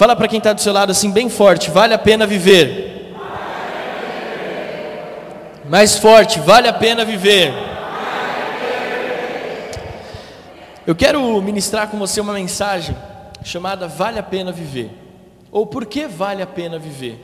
[0.00, 3.14] Fala para quem está do seu lado assim, bem forte: vale a pena viver.
[5.68, 7.52] Mais forte: vale a pena viver.
[10.86, 12.96] Eu quero ministrar com você uma mensagem
[13.44, 14.90] chamada Vale a Pena Viver,
[15.52, 17.22] ou Por que Vale a Pena Viver.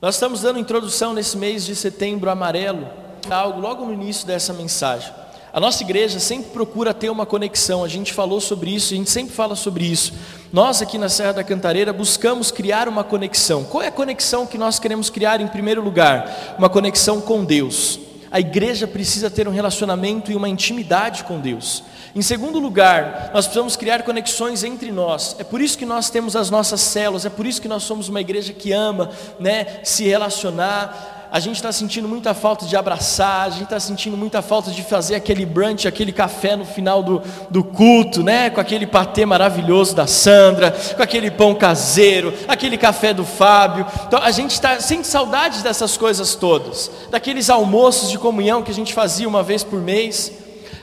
[0.00, 2.86] Nós estamos dando introdução nesse mês de setembro amarelo,
[3.28, 5.12] algo logo no início dessa mensagem.
[5.54, 9.08] A nossa igreja sempre procura ter uma conexão, a gente falou sobre isso, a gente
[9.08, 10.12] sempre fala sobre isso.
[10.52, 13.62] Nós aqui na Serra da Cantareira buscamos criar uma conexão.
[13.62, 16.56] Qual é a conexão que nós queremos criar em primeiro lugar?
[16.58, 18.00] Uma conexão com Deus.
[18.32, 21.84] A igreja precisa ter um relacionamento e uma intimidade com Deus.
[22.16, 25.36] Em segundo lugar, nós precisamos criar conexões entre nós.
[25.38, 28.08] É por isso que nós temos as nossas células, é por isso que nós somos
[28.08, 33.48] uma igreja que ama, né, se relacionar a gente está sentindo muita falta de abraçar,
[33.48, 37.20] a gente está sentindo muita falta de fazer aquele brunch, aquele café no final do,
[37.50, 38.50] do culto, né?
[38.50, 43.84] Com aquele patê maravilhoso da Sandra, com aquele pão caseiro, aquele café do Fábio.
[44.06, 48.74] Então a gente está sente saudades dessas coisas todas, daqueles almoços de comunhão que a
[48.74, 50.30] gente fazia uma vez por mês.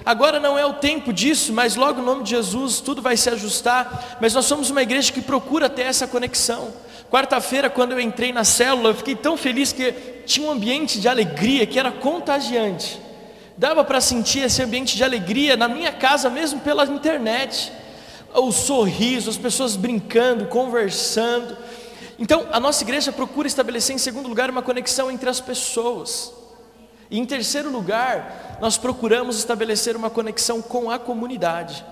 [0.05, 3.29] Agora não é o tempo disso, mas logo no nome de Jesus tudo vai se
[3.29, 4.17] ajustar.
[4.19, 6.73] Mas nós somos uma igreja que procura ter essa conexão.
[7.11, 9.91] Quarta-feira, quando eu entrei na célula, eu fiquei tão feliz que
[10.25, 13.01] tinha um ambiente de alegria que era contagiante.
[13.57, 17.69] Dava para sentir esse ambiente de alegria na minha casa, mesmo pela internet.
[18.33, 21.57] O sorriso, as pessoas brincando, conversando.
[22.17, 26.33] Então, a nossa igreja procura estabelecer, em segundo lugar, uma conexão entre as pessoas.
[27.09, 31.83] E em terceiro lugar, nós procuramos estabelecer uma conexão com a comunidade.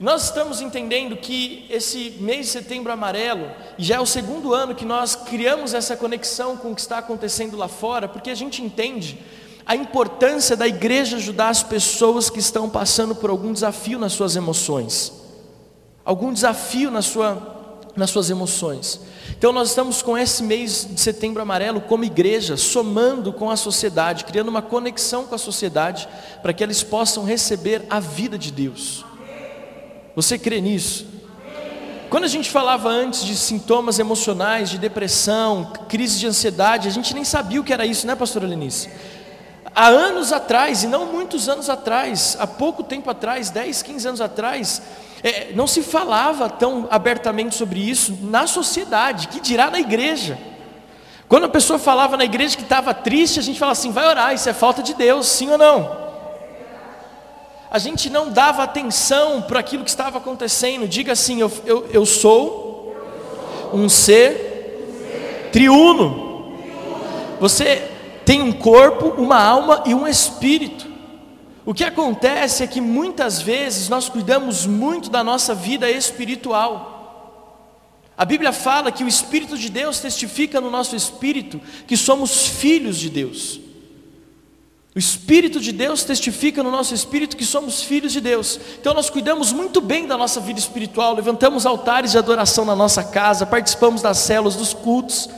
[0.00, 4.86] Nós estamos entendendo que esse mês de setembro amarelo, já é o segundo ano que
[4.86, 9.18] nós criamos essa conexão com o que está acontecendo lá fora, porque a gente entende
[9.66, 14.36] a importância da igreja ajudar as pessoas que estão passando por algum desafio nas suas
[14.36, 15.12] emoções,
[16.02, 19.02] algum desafio na sua, nas suas emoções.
[19.36, 24.24] Então nós estamos com esse mês de setembro amarelo como igreja, somando com a sociedade,
[24.24, 26.08] criando uma conexão com a sociedade,
[26.40, 29.09] para que eles possam receber a vida de Deus.
[30.14, 31.06] Você crê nisso?
[32.10, 37.14] Quando a gente falava antes de sintomas emocionais, de depressão, crise de ansiedade, a gente
[37.14, 38.90] nem sabia o que era isso, né, pastora Lenice?
[39.72, 44.20] Há anos atrás, e não muitos anos atrás, há pouco tempo atrás, 10, 15 anos
[44.20, 44.82] atrás,
[45.22, 50.36] é, não se falava tão abertamente sobre isso na sociedade, que dirá na igreja.
[51.28, 54.34] Quando a pessoa falava na igreja que estava triste, a gente falava assim: vai orar,
[54.34, 56.09] isso é falta de Deus, sim ou não?
[57.70, 60.88] A gente não dava atenção para aquilo que estava acontecendo.
[60.88, 62.96] Diga assim: eu, eu, eu sou
[63.72, 66.52] um ser triuno.
[67.38, 67.88] Você
[68.24, 70.90] tem um corpo, uma alma e um espírito.
[71.64, 76.98] O que acontece é que muitas vezes nós cuidamos muito da nossa vida espiritual.
[78.18, 82.98] A Bíblia fala que o Espírito de Deus testifica no nosso espírito que somos filhos
[82.98, 83.60] de Deus.
[84.94, 88.58] O Espírito de Deus testifica no nosso espírito que somos filhos de Deus.
[88.80, 93.04] Então nós cuidamos muito bem da nossa vida espiritual, levantamos altares de adoração na nossa
[93.04, 95.28] casa, participamos das células, dos cultos.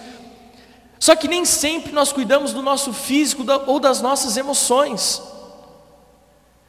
[0.99, 5.21] Só que nem sempre nós cuidamos do nosso físico ou das nossas emoções.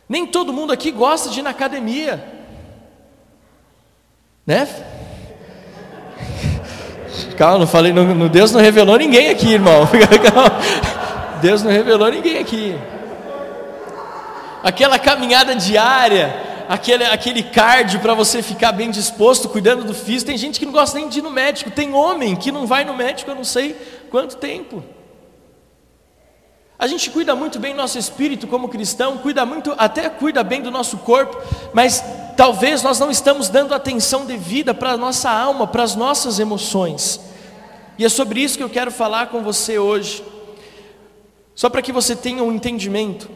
[0.10, 2.44] Nem todo mundo aqui gosta de ir na academia.
[4.46, 4.68] Né?
[7.38, 9.88] Calma, não falei, não, Deus não revelou ninguém aqui, irmão.
[10.34, 11.03] Calma.
[11.44, 12.74] Deus não revelou ninguém aqui.
[14.64, 16.34] Aquela caminhada diária,
[16.70, 20.28] aquele, aquele cardio para você ficar bem disposto, cuidando do físico.
[20.28, 21.70] Tem gente que não gosta nem de ir no médico.
[21.70, 23.76] Tem homem que não vai no médico, eu não sei
[24.10, 24.82] quanto tempo.
[26.80, 30.72] A gente cuida muito bem nosso espírito como cristão, cuida muito, até cuida bem do
[30.72, 31.38] nosso corpo,
[31.74, 32.02] mas
[32.38, 37.20] talvez nós não estamos dando atenção devida para a nossa alma, para as nossas emoções.
[38.00, 40.32] E é sobre isso que eu quero falar com você hoje.
[41.56, 43.30] Só para que você tenha um entendimento,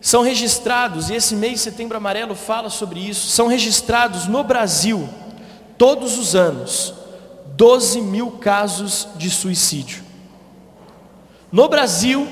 [0.00, 5.08] são registrados, e esse mês setembro amarelo fala sobre isso, são registrados no Brasil,
[5.76, 6.94] todos os anos,
[7.56, 10.02] 12 mil casos de suicídio.
[11.50, 12.28] No Brasil,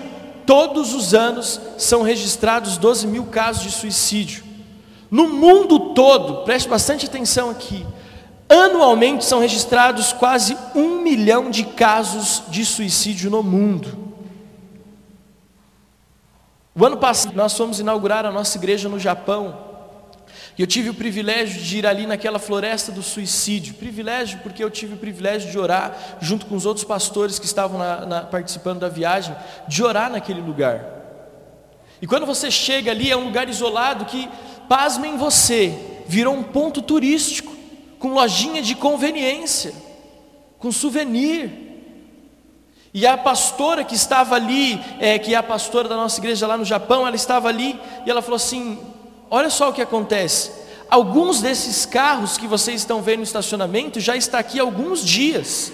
[0.46, 4.44] todos os anos são registrados 12 mil casos de suicídio.
[5.10, 7.84] No mundo todo, preste bastante atenção aqui,
[8.48, 14.05] anualmente são registrados quase um milhão de casos de suicídio no mundo.
[16.78, 19.64] O ano passado nós fomos inaugurar a nossa igreja no Japão.
[20.58, 23.74] E eu tive o privilégio de ir ali naquela floresta do suicídio.
[23.74, 27.78] Privilégio porque eu tive o privilégio de orar junto com os outros pastores que estavam
[27.78, 29.34] na, na, participando da viagem,
[29.66, 30.84] de orar naquele lugar.
[32.00, 34.28] E quando você chega ali, é um lugar isolado que,
[34.68, 35.74] pasmem você,
[36.06, 37.56] virou um ponto turístico.
[37.98, 39.72] com lojinha de conveniência,
[40.58, 41.65] com souvenir.
[42.96, 46.56] E a pastora que estava ali, é, que é a pastora da nossa igreja lá
[46.56, 48.78] no Japão, ela estava ali e ela falou assim:
[49.30, 50.50] Olha só o que acontece.
[50.88, 55.70] Alguns desses carros que vocês estão vendo no estacionamento já está aqui há alguns dias,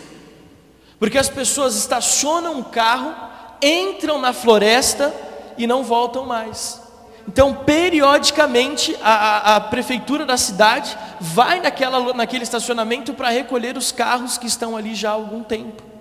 [0.98, 3.14] porque as pessoas estacionam o carro,
[3.62, 5.14] entram na floresta
[5.56, 6.82] e não voltam mais.
[7.28, 13.92] Então, periodicamente, a, a, a, prefeitura da cidade vai naquela, naquele estacionamento para recolher os
[13.92, 15.91] carros que estão ali já há algum tempo.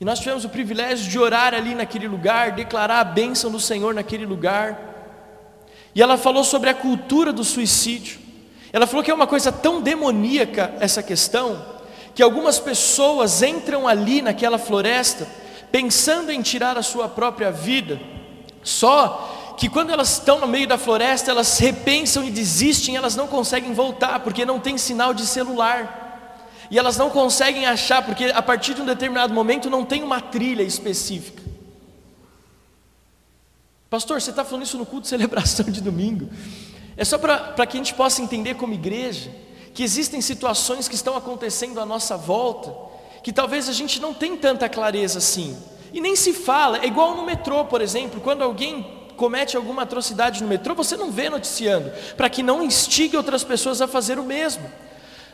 [0.00, 3.94] E nós tivemos o privilégio de orar ali naquele lugar, declarar a bênção do Senhor
[3.94, 4.78] naquele lugar.
[5.94, 8.18] E ela falou sobre a cultura do suicídio.
[8.72, 11.64] Ela falou que é uma coisa tão demoníaca essa questão,
[12.14, 15.26] que algumas pessoas entram ali naquela floresta
[15.72, 18.00] pensando em tirar a sua própria vida
[18.66, 23.28] só que quando elas estão no meio da floresta, elas repensam e desistem, elas não
[23.28, 26.05] conseguem voltar, porque não tem sinal de celular.
[26.70, 30.20] E elas não conseguem achar, porque a partir de um determinado momento não tem uma
[30.20, 31.42] trilha específica.
[33.88, 36.28] Pastor, você está falando isso no culto de celebração de domingo.
[36.96, 39.30] É só para que a gente possa entender como igreja
[39.72, 42.74] que existem situações que estão acontecendo à nossa volta,
[43.22, 45.56] que talvez a gente não tenha tanta clareza assim.
[45.92, 50.42] E nem se fala, é igual no metrô, por exemplo, quando alguém comete alguma atrocidade
[50.42, 54.24] no metrô, você não vê noticiando, para que não instigue outras pessoas a fazer o
[54.24, 54.64] mesmo.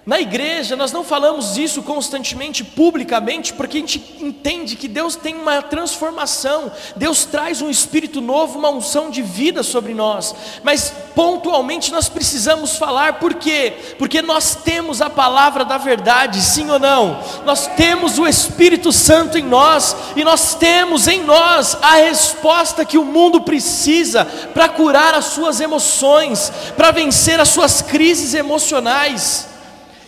[0.05, 5.37] Na igreja, nós não falamos isso constantemente, publicamente, porque a gente entende que Deus tem
[5.37, 10.35] uma transformação, Deus traz um espírito novo, uma unção de vida sobre nós,
[10.65, 13.75] mas pontualmente nós precisamos falar, por quê?
[13.97, 17.21] Porque nós temos a palavra da verdade, sim ou não?
[17.45, 22.99] Nós temos o Espírito Santo em nós, e nós temos em nós a resposta que
[22.99, 29.52] o mundo precisa para curar as suas emoções, para vencer as suas crises emocionais.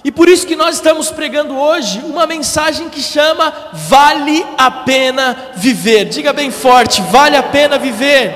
[0.04, 5.52] E por isso que nós estamos pregando hoje uma mensagem que chama Vale a pena
[5.56, 6.04] viver.
[6.04, 8.34] Diga bem forte: vale a pena viver.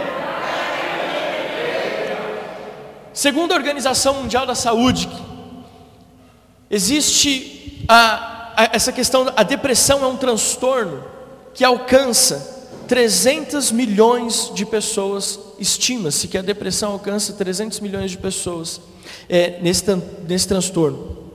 [3.12, 5.10] Segundo a Organização Mundial da Saúde,
[6.70, 11.04] existe a, a, essa questão, a depressão é um transtorno
[11.52, 18.80] que alcança 300 milhões de pessoas, estima-se que a depressão alcança 300 milhões de pessoas
[19.28, 19.84] é, nesse,
[20.26, 21.27] nesse transtorno.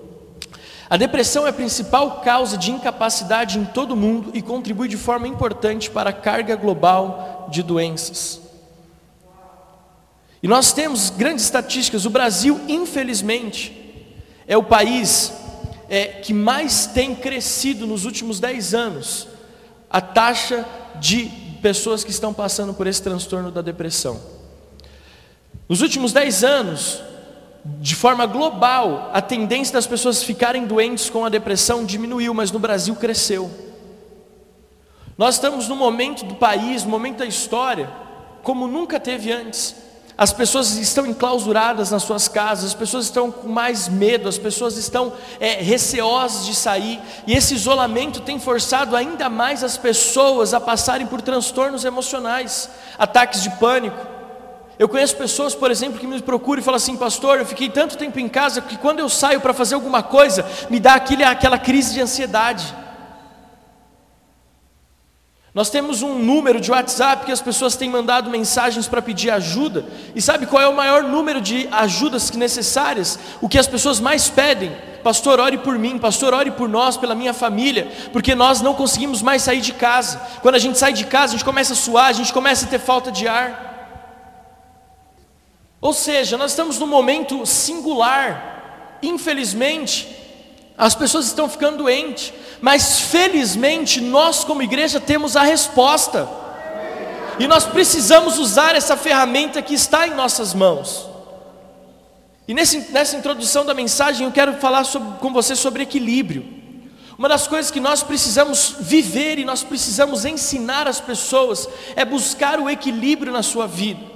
[0.89, 4.97] A depressão é a principal causa de incapacidade em todo o mundo e contribui de
[4.97, 8.41] forma importante para a carga global de doenças.
[10.41, 12.05] E nós temos grandes estatísticas.
[12.05, 14.05] O Brasil, infelizmente,
[14.45, 15.31] é o país
[15.89, 19.27] é, que mais tem crescido nos últimos 10 anos
[19.89, 20.65] a taxa
[20.99, 21.31] de
[21.61, 24.19] pessoas que estão passando por esse transtorno da depressão.
[25.69, 27.01] Nos últimos 10 anos,
[27.65, 32.59] de forma global, a tendência das pessoas ficarem doentes com a depressão diminuiu, mas no
[32.59, 33.49] Brasil cresceu.
[35.17, 37.89] Nós estamos no momento do país, momento da história,
[38.41, 39.75] como nunca teve antes.
[40.17, 44.77] As pessoas estão enclausuradas nas suas casas, as pessoas estão com mais medo, as pessoas
[44.77, 50.59] estão é, receosas de sair, e esse isolamento tem forçado ainda mais as pessoas a
[50.59, 54.13] passarem por transtornos emocionais, ataques de pânico,
[54.79, 57.97] eu conheço pessoas, por exemplo, que me procuram e falam assim, pastor, eu fiquei tanto
[57.97, 61.59] tempo em casa que quando eu saio para fazer alguma coisa, me dá aquele, aquela
[61.59, 62.73] crise de ansiedade.
[65.53, 69.85] Nós temos um número de WhatsApp que as pessoas têm mandado mensagens para pedir ajuda,
[70.15, 73.19] e sabe qual é o maior número de ajudas necessárias?
[73.39, 74.75] O que as pessoas mais pedem?
[75.03, 79.21] Pastor, ore por mim, pastor, ore por nós, pela minha família, porque nós não conseguimos
[79.21, 80.19] mais sair de casa.
[80.41, 82.69] Quando a gente sai de casa, a gente começa a suar, a gente começa a
[82.69, 83.72] ter falta de ar.
[85.83, 88.97] Ou seja, nós estamos num momento singular.
[89.03, 90.07] Infelizmente,
[90.77, 96.25] as pessoas estão ficando doentes, mas felizmente nós, como igreja, temos a resposta.
[97.37, 101.05] E nós precisamos usar essa ferramenta que está em nossas mãos.
[102.47, 106.45] E nesse, nessa introdução da mensagem eu quero falar sobre, com você sobre equilíbrio.
[107.17, 112.57] Uma das coisas que nós precisamos viver e nós precisamos ensinar as pessoas é buscar
[112.61, 114.12] o equilíbrio na sua vida.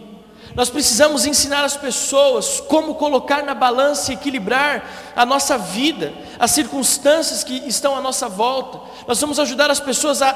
[0.58, 6.50] Nós precisamos ensinar as pessoas como colocar na balança e equilibrar a nossa vida, as
[6.50, 8.80] circunstâncias que estão à nossa volta.
[9.08, 10.36] Nós vamos ajudar as pessoas a,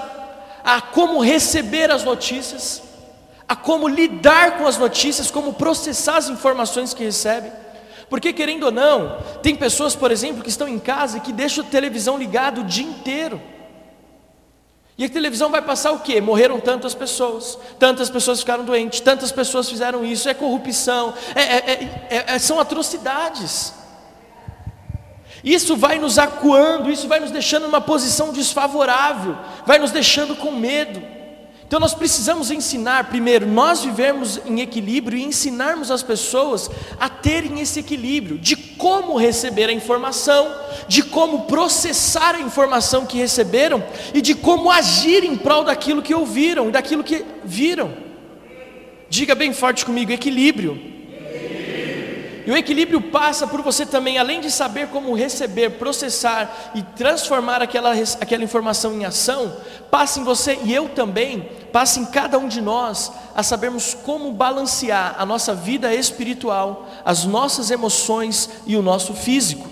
[0.63, 2.83] a como receber as notícias,
[3.47, 7.51] a como lidar com as notícias, como processar as informações que recebem.
[8.07, 11.63] Porque, querendo ou não, tem pessoas, por exemplo, que estão em casa e que deixam
[11.65, 13.41] a televisão ligada o dia inteiro.
[14.97, 16.21] E a televisão vai passar o quê?
[16.21, 22.07] Morreram tantas pessoas, tantas pessoas ficaram doentes, tantas pessoas fizeram isso, é corrupção, é, é,
[22.09, 23.73] é, é são atrocidades.
[25.43, 30.51] Isso vai nos acuando, isso vai nos deixando numa posição desfavorável, vai nos deixando com
[30.51, 31.20] medo.
[31.71, 37.61] Então nós precisamos ensinar, primeiro, nós vivemos em equilíbrio e ensinarmos as pessoas a terem
[37.61, 40.53] esse equilíbrio de como receber a informação,
[40.89, 43.81] de como processar a informação que receberam
[44.13, 47.93] e de como agir em prol daquilo que ouviram e daquilo que viram.
[49.07, 50.77] Diga bem forte comigo: equilíbrio.
[52.45, 57.61] E o equilíbrio passa por você também, além de saber como receber, processar e transformar
[57.61, 59.57] aquela, aquela informação em ação,
[59.91, 64.33] passa em você e eu também, passa em cada um de nós a sabermos como
[64.33, 69.69] balancear a nossa vida espiritual, as nossas emoções e o nosso físico.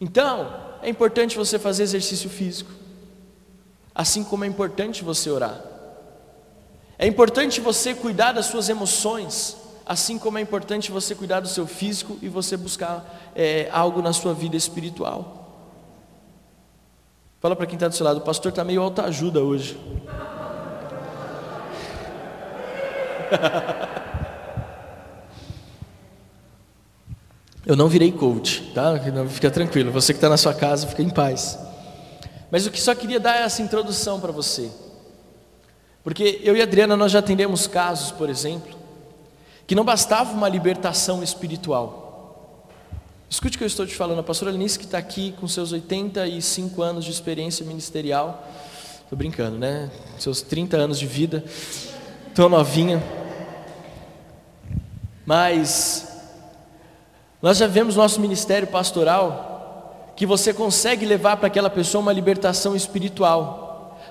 [0.00, 2.70] Então, é importante você fazer exercício físico,
[3.94, 5.60] assim como é importante você orar.
[6.98, 9.61] É importante você cuidar das suas emoções
[9.92, 14.14] assim como é importante você cuidar do seu físico e você buscar é, algo na
[14.14, 15.68] sua vida espiritual.
[17.40, 19.78] Fala para quem está do seu lado, o pastor está meio alta ajuda hoje.
[27.66, 28.98] Eu não virei coach, tá?
[29.28, 31.58] Fica tranquilo, você que está na sua casa, fica em paz.
[32.50, 34.70] Mas o que só queria dar é essa introdução para você.
[36.02, 38.81] Porque eu e a Adriana nós já atendemos casos, por exemplo,
[39.66, 42.02] que não bastava uma libertação espiritual.
[43.28, 45.72] Escute o que eu estou te falando, a pastora Linice que está aqui com seus
[45.72, 48.46] 85 anos de experiência ministerial,
[49.02, 49.90] estou brincando, né?
[50.18, 51.42] Seus 30 anos de vida,
[52.34, 53.02] tão novinha,
[55.24, 56.12] mas
[57.40, 62.76] nós já vemos nosso ministério pastoral que você consegue levar para aquela pessoa uma libertação
[62.76, 63.61] espiritual,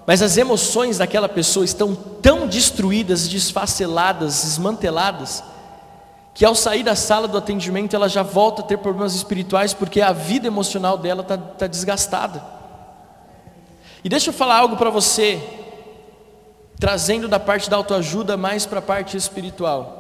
[0.05, 5.43] mas as emoções daquela pessoa estão tão destruídas, desfaceladas, desmanteladas,
[6.33, 10.01] que ao sair da sala do atendimento ela já volta a ter problemas espirituais porque
[10.01, 12.43] a vida emocional dela está tá desgastada.
[14.03, 15.41] E deixa eu falar algo para você,
[16.79, 19.99] trazendo da parte da autoajuda mais para a parte espiritual.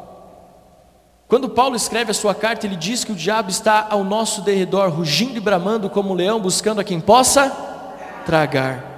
[1.27, 4.89] Quando Paulo escreve a sua carta, ele diz que o diabo está ao nosso derredor,
[4.89, 7.49] rugindo e bramando como um leão, buscando a quem possa
[8.25, 8.90] tragar.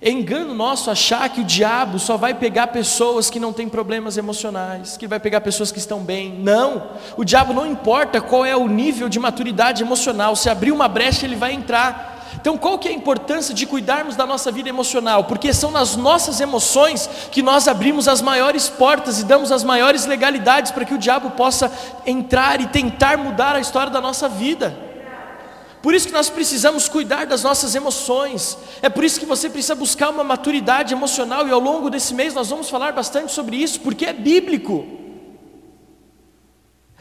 [0.00, 4.16] É engano nosso achar que o diabo só vai pegar pessoas que não têm problemas
[4.16, 6.32] emocionais, que vai pegar pessoas que estão bem.
[6.38, 10.86] Não, o diabo não importa qual é o nível de maturidade emocional, se abrir uma
[10.86, 12.16] brecha ele vai entrar.
[12.40, 15.24] Então, qual que é a importância de cuidarmos da nossa vida emocional?
[15.24, 20.06] Porque são nas nossas emoções que nós abrimos as maiores portas e damos as maiores
[20.06, 21.72] legalidades para que o diabo possa
[22.06, 24.87] entrar e tentar mudar a história da nossa vida.
[25.82, 28.58] Por isso que nós precisamos cuidar das nossas emoções.
[28.82, 32.34] É por isso que você precisa buscar uma maturidade emocional e ao longo desse mês
[32.34, 34.98] nós vamos falar bastante sobre isso, porque é bíblico.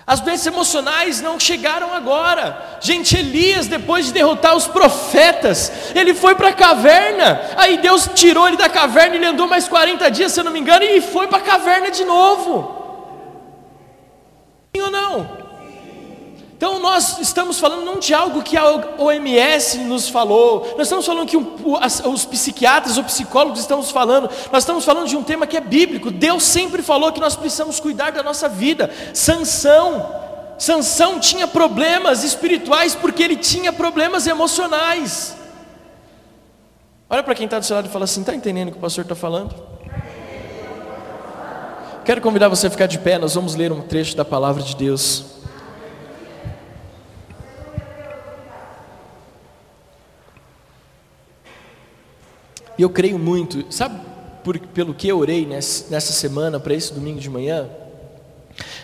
[0.05, 2.77] As doenças emocionais não chegaram agora.
[2.79, 7.41] Gente, Elias, depois de derrotar os profetas, ele foi para a caverna.
[7.57, 10.59] Aí Deus tirou ele da caverna, ele andou mais 40 dias, se eu não me
[10.59, 12.73] engano, e foi para a caverna de novo.
[14.73, 15.46] Sim ou não?
[16.57, 18.65] Então nós estamos falando não de algo que a
[18.97, 24.83] OMS nos falou, nós estamos falando que os psiquiatras ou psicólogos estamos falando, nós estamos
[24.83, 26.09] falando de um tema que é bíblico.
[26.09, 28.91] Deus sempre falou que nós precisamos cuidar da nossa vida.
[29.13, 30.11] Sansão,
[30.57, 35.37] Sansão tinha problemas espirituais porque ele tinha problemas emocionais.
[37.07, 38.81] Olha para quem está do seu lado e fala assim: está entendendo o que o
[38.81, 39.53] pastor está falando?
[42.03, 44.75] Quero convidar você a ficar de pé, nós vamos ler um trecho da palavra de
[44.75, 45.36] Deus.
[52.77, 53.99] E eu creio muito, sabe
[54.43, 57.67] por, pelo que eu orei nessa, semana, para esse domingo de manhã?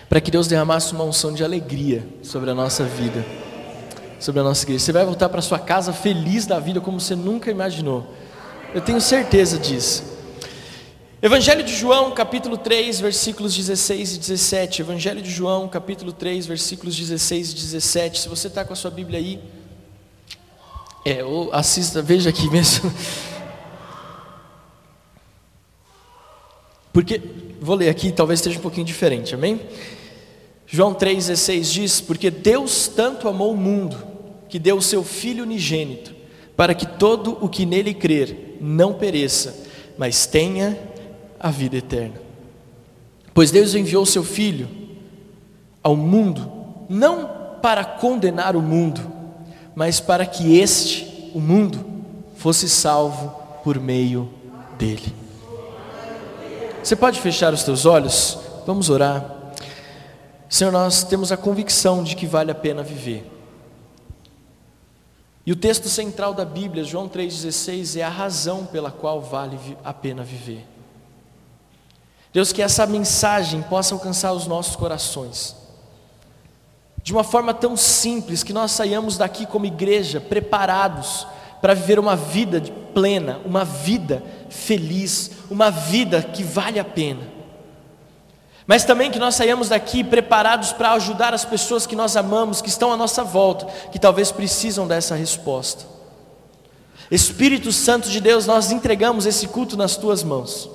[0.09, 3.23] Para que Deus derramasse uma unção de alegria sobre a nossa vida,
[4.19, 4.83] sobre a nossa igreja.
[4.83, 8.05] Você vai voltar para sua casa feliz da vida como você nunca imaginou.
[8.73, 10.03] Eu tenho certeza disso.
[11.21, 14.81] Evangelho de João, capítulo 3, versículos 16 e 17.
[14.81, 18.19] Evangelho de João, capítulo 3, versículos 16 e 17.
[18.19, 19.39] Se você está com a sua Bíblia aí,
[21.05, 22.91] é, ou assista, veja aqui mesmo.
[26.93, 27.19] Porque,
[27.59, 29.59] vou ler aqui, talvez esteja um pouquinho diferente, amém?
[30.67, 33.97] João 3,16 diz: Porque Deus tanto amou o mundo,
[34.47, 36.13] que deu o seu Filho unigênito,
[36.55, 39.65] para que todo o que nele crer não pereça,
[39.97, 40.77] mas tenha
[41.39, 42.21] a vida eterna.
[43.33, 44.69] Pois Deus enviou o seu Filho
[45.81, 46.51] ao mundo,
[46.87, 47.29] não
[47.61, 49.01] para condenar o mundo,
[49.73, 51.83] mas para que este, o mundo,
[52.35, 53.29] fosse salvo
[53.63, 54.29] por meio
[54.77, 55.22] dele.
[56.83, 58.37] Você pode fechar os teus olhos?
[58.65, 59.25] Vamos orar.
[60.49, 63.31] Senhor, nós temos a convicção de que vale a pena viver.
[65.45, 69.93] E o texto central da Bíblia, João 3,16, é a razão pela qual vale a
[69.93, 70.67] pena viver.
[72.33, 75.55] Deus, que essa mensagem possa alcançar os nossos corações,
[77.01, 81.25] de uma forma tão simples, que nós saiamos daqui como igreja preparados
[81.63, 82.61] para viver uma vida
[82.93, 87.21] plena, uma vida feliz, uma vida que vale a pena.
[88.67, 92.67] Mas também que nós saiamos daqui preparados para ajudar as pessoas que nós amamos, que
[92.67, 95.85] estão à nossa volta, que talvez precisam dessa resposta.
[97.09, 100.69] Espírito Santo de Deus, nós entregamos esse culto nas tuas mãos.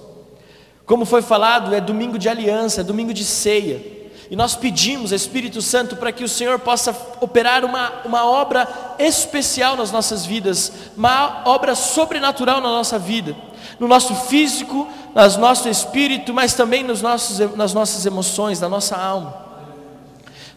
[0.86, 3.97] Como foi falado, é domingo de aliança, é domingo de ceia.
[4.30, 8.68] E nós pedimos, Espírito Santo, para que o Senhor possa operar uma, uma obra
[8.98, 13.34] especial nas nossas vidas, uma obra sobrenatural na nossa vida,
[13.80, 18.96] no nosso físico, no nosso espírito, mas também nos nossos, nas nossas emoções, na nossa
[18.96, 19.34] alma.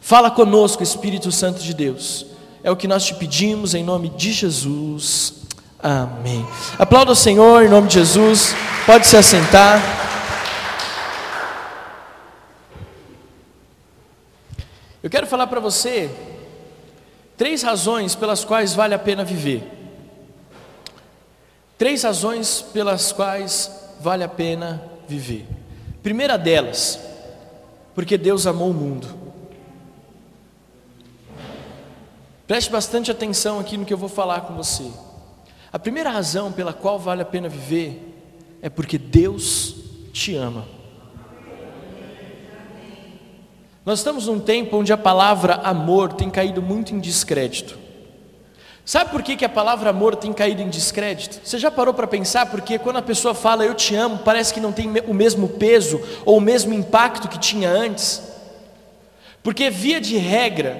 [0.01, 2.25] Fala conosco, Espírito Santo de Deus.
[2.63, 5.34] É o que nós te pedimos em nome de Jesus.
[5.82, 6.46] Amém.
[6.78, 8.54] Aplauda o Senhor em nome de Jesus.
[8.86, 10.00] Pode se assentar.
[15.03, 16.12] Eu quero falar para você
[17.36, 19.63] três razões pelas quais vale a pena viver.
[21.77, 25.48] Três razões pelas quais vale a pena viver.
[26.03, 27.00] Primeira delas,
[27.96, 29.08] porque Deus amou o mundo.
[32.46, 34.91] Preste bastante atenção aqui no que eu vou falar com você.
[35.74, 39.75] A primeira razão pela qual vale a pena viver é porque Deus
[40.13, 40.80] te ama.
[43.83, 47.79] Nós estamos num tempo onde a palavra amor tem caído muito em descrédito.
[48.85, 51.39] Sabe por que, que a palavra amor tem caído em descrédito?
[51.43, 52.45] Você já parou para pensar?
[52.47, 56.00] Porque quando a pessoa fala eu te amo, parece que não tem o mesmo peso
[56.25, 58.21] ou o mesmo impacto que tinha antes.
[59.41, 60.79] Porque, via de regra,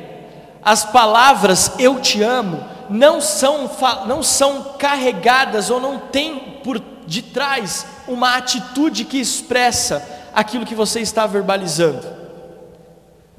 [0.62, 3.70] as palavras eu te amo não são,
[4.06, 11.00] não são carregadas ou não tem por detrás uma atitude que expressa aquilo que você
[11.00, 12.21] está verbalizando.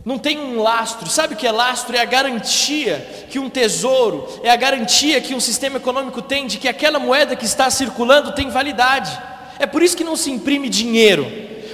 [0.04, 1.08] Não tem um lastro.
[1.08, 1.96] Sabe o que é lastro?
[1.96, 6.58] É a garantia que um tesouro, é a garantia que um sistema econômico tem de
[6.58, 9.16] que aquela moeda que está circulando tem validade.
[9.58, 11.24] É por isso que não se imprime dinheiro.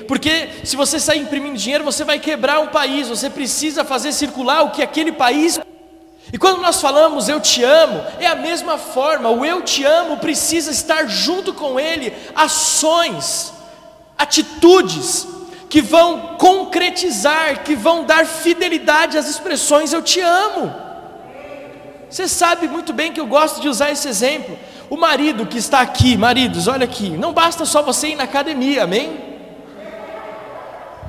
[0.06, 3.08] Porque se você sair imprimindo dinheiro, você vai quebrar um país.
[3.08, 5.58] Você precisa fazer circular o que aquele país.
[6.30, 9.30] E quando nós falamos eu te amo, é a mesma forma.
[9.30, 13.54] O eu te amo precisa estar junto com ele ações,
[14.18, 15.37] atitudes
[15.68, 20.74] que vão concretizar, que vão dar fidelidade às expressões eu te amo.
[22.08, 24.58] Você sabe muito bem que eu gosto de usar esse exemplo.
[24.88, 28.84] O marido que está aqui, maridos, olha aqui, não basta só você ir na academia,
[28.84, 29.28] amém?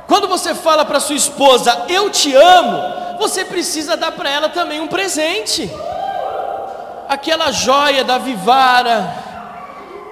[0.06, 4.82] Quando você fala para sua esposa, eu te amo, você precisa dar para ela também
[4.82, 5.72] um presente.
[7.08, 9.16] Aquela joia da Vivara,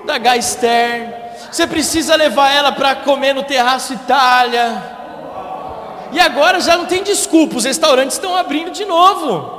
[0.05, 4.95] da Gaster, você precisa levar ela para comer no Terraço Itália.
[6.11, 9.55] E agora já não tem desculpa, os restaurantes estão abrindo de novo.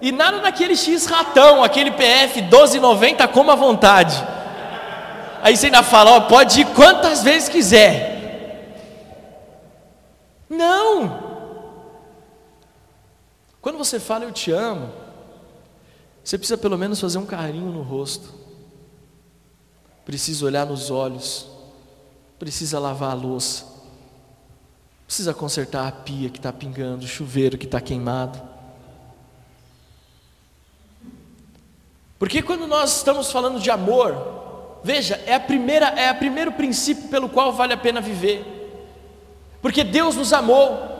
[0.00, 4.16] E nada daquele X ratão, aquele PF 12,90, coma à vontade.
[5.42, 8.16] Aí você ainda fala, ó, pode ir quantas vezes quiser.
[10.48, 11.28] Não.
[13.60, 14.90] Quando você fala eu te amo,
[16.22, 18.47] você precisa pelo menos fazer um carinho no rosto
[20.08, 21.46] precisa olhar nos olhos,
[22.38, 23.66] precisa lavar a louça,
[25.06, 28.40] precisa consertar a pia que está pingando, o chuveiro que está queimado.
[32.18, 37.10] Porque quando nós estamos falando de amor, veja, é a primeira é o primeiro princípio
[37.10, 38.42] pelo qual vale a pena viver.
[39.60, 40.97] Porque Deus nos amou.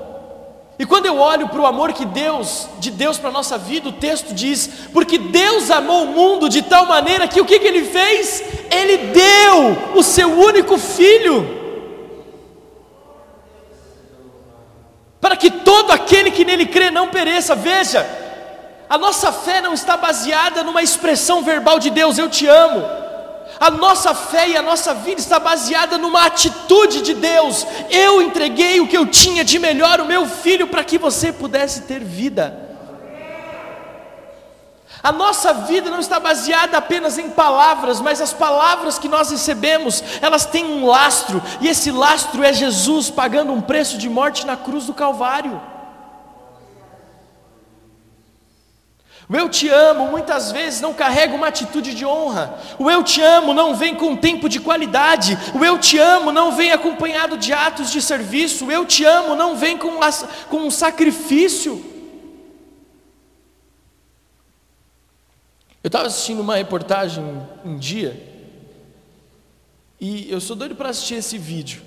[0.79, 3.89] E quando eu olho para o amor que Deus, de Deus para a nossa vida,
[3.89, 7.67] o texto diz: porque Deus amou o mundo de tal maneira que o que, que
[7.67, 8.45] Ele fez?
[8.71, 11.59] Ele deu o seu único filho,
[15.21, 17.57] para que todo aquele que nele crê não pereça.
[17.57, 18.07] Veja,
[18.89, 23.08] a nossa fé não está baseada numa expressão verbal de Deus, eu te amo.
[23.61, 27.67] A nossa fé e a nossa vida está baseada numa atitude de Deus.
[27.91, 31.83] Eu entreguei o que eu tinha de melhor, o meu filho, para que você pudesse
[31.83, 32.69] ter vida.
[35.03, 40.03] A nossa vida não está baseada apenas em palavras, mas as palavras que nós recebemos,
[40.21, 44.57] elas têm um lastro, e esse lastro é Jesus pagando um preço de morte na
[44.57, 45.61] cruz do Calvário.
[49.29, 52.59] O eu te amo muitas vezes não carrega uma atitude de honra.
[52.79, 55.37] O eu te amo não vem com tempo de qualidade.
[55.55, 58.67] O eu te amo não vem acompanhado de atos de serviço.
[58.67, 60.01] O eu te amo não vem com,
[60.49, 61.85] com um sacrifício.
[65.83, 67.25] Eu estava assistindo uma reportagem
[67.65, 68.29] um dia,
[70.01, 71.83] e eu sou doido para assistir esse vídeo,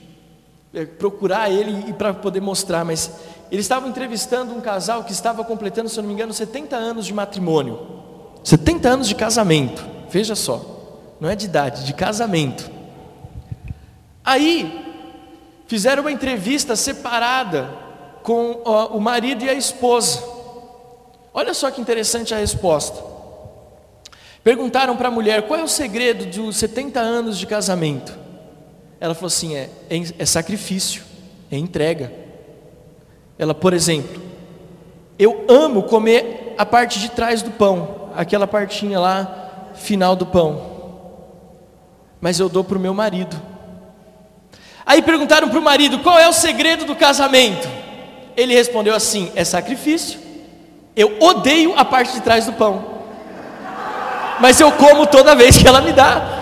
[0.98, 3.12] procurar ele e para poder mostrar, mas
[3.52, 7.06] eles estavam entrevistando um casal que estava completando, se eu não me engano, 70 anos
[7.06, 7.80] de matrimônio.
[8.44, 12.72] 70 anos de casamento, veja só, não é de idade, de casamento.
[14.24, 15.04] Aí,
[15.68, 17.70] fizeram uma entrevista separada
[18.24, 20.24] com o marido e a esposa.
[21.34, 23.12] Olha só que interessante a resposta.
[24.44, 28.21] Perguntaram para a mulher qual é o segredo dos 70 anos de casamento.
[29.02, 31.04] Ela falou assim: é, é, é sacrifício,
[31.52, 32.14] é entrega.
[33.38, 34.22] Ela, por exemplo,
[35.18, 40.62] eu amo comer a parte de trás do pão, aquela partinha lá, final do pão,
[42.22, 43.42] mas eu dou para o meu marido.
[44.86, 47.68] Aí perguntaram para o marido qual é o segredo do casamento.
[48.38, 50.20] Ele respondeu assim: é sacrifício.
[50.96, 52.86] Eu odeio a parte de trás do pão,
[54.40, 56.40] mas eu como toda vez que ela me dá.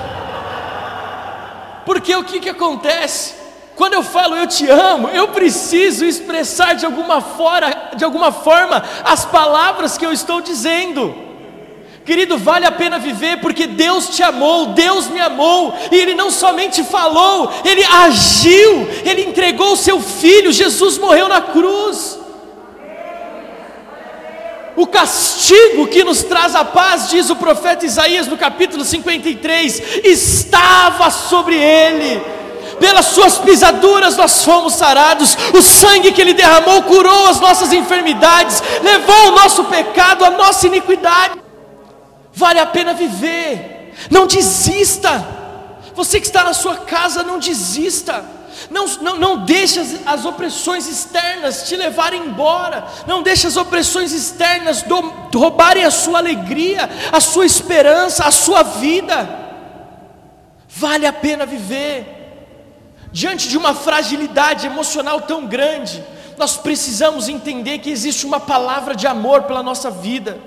[1.89, 3.33] Porque o que, que acontece?
[3.75, 8.83] Quando eu falo eu te amo, eu preciso expressar de alguma, fora, de alguma forma
[9.03, 11.15] as palavras que eu estou dizendo.
[12.05, 16.29] Querido, vale a pena viver porque Deus te amou, Deus me amou, e Ele não
[16.29, 22.19] somente falou, Ele agiu, Ele entregou o seu filho, Jesus morreu na cruz.
[24.79, 31.11] O castigo que nos traz a paz, diz o profeta Isaías no capítulo 53, estava
[31.11, 32.21] sobre ele
[32.79, 38.63] pelas suas pisaduras nós fomos sarados, o sangue que ele derramou curou as nossas enfermidades,
[38.81, 41.33] levou o nosso pecado, a nossa iniquidade.
[42.31, 45.27] Vale a pena viver, não desista.
[45.93, 48.23] Você que está na sua casa, não desista.
[48.69, 52.87] Não, não, não deixe as, as opressões externas te levarem embora.
[53.07, 54.99] Não deixe as opressões externas do,
[55.35, 59.37] roubarem a sua alegria, a sua esperança, a sua vida.
[60.67, 62.19] Vale a pena viver
[63.11, 66.03] diante de uma fragilidade emocional tão grande,
[66.37, 70.39] nós precisamos entender que existe uma palavra de amor pela nossa vida.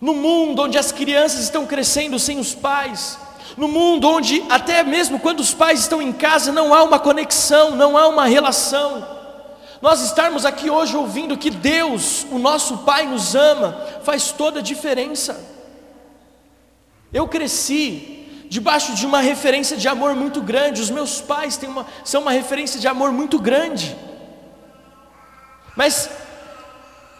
[0.00, 3.18] No mundo onde as crianças estão crescendo sem os pais,
[3.56, 7.72] no mundo onde até mesmo quando os pais estão em casa não há uma conexão,
[7.72, 9.06] não há uma relação.
[9.80, 14.62] Nós estarmos aqui hoje ouvindo que Deus, o nosso Pai, nos ama, faz toda a
[14.62, 15.38] diferença.
[17.12, 20.80] Eu cresci debaixo de uma referência de amor muito grande.
[20.80, 23.94] Os meus pais têm uma, são uma referência de amor muito grande.
[25.76, 26.08] Mas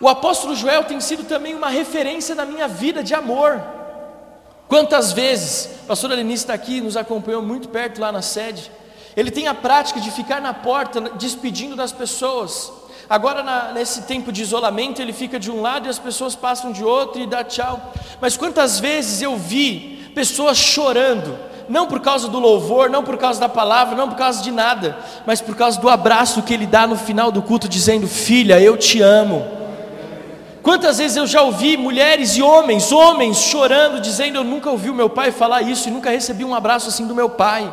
[0.01, 3.63] o apóstolo Joel tem sido também uma referência na minha vida de amor.
[4.69, 8.71] Quantas vezes, a pastora está aqui, nos acompanhou muito perto lá na sede.
[9.17, 12.73] Ele tem a prática de ficar na porta despedindo das pessoas.
[13.09, 16.73] Agora, na, nesse tempo de isolamento, ele fica de um lado e as pessoas passam
[16.73, 17.93] de outro e dá tchau.
[18.21, 23.39] Mas quantas vezes eu vi pessoas chorando, não por causa do louvor, não por causa
[23.39, 26.87] da palavra, não por causa de nada, mas por causa do abraço que ele dá
[26.87, 29.64] no final do culto, dizendo: Filha, eu te amo.
[30.65, 34.95] Quantas vezes eu já ouvi mulheres e homens, homens chorando, dizendo: Eu nunca ouvi o
[34.95, 37.71] meu pai falar isso e nunca recebi um abraço assim do meu pai.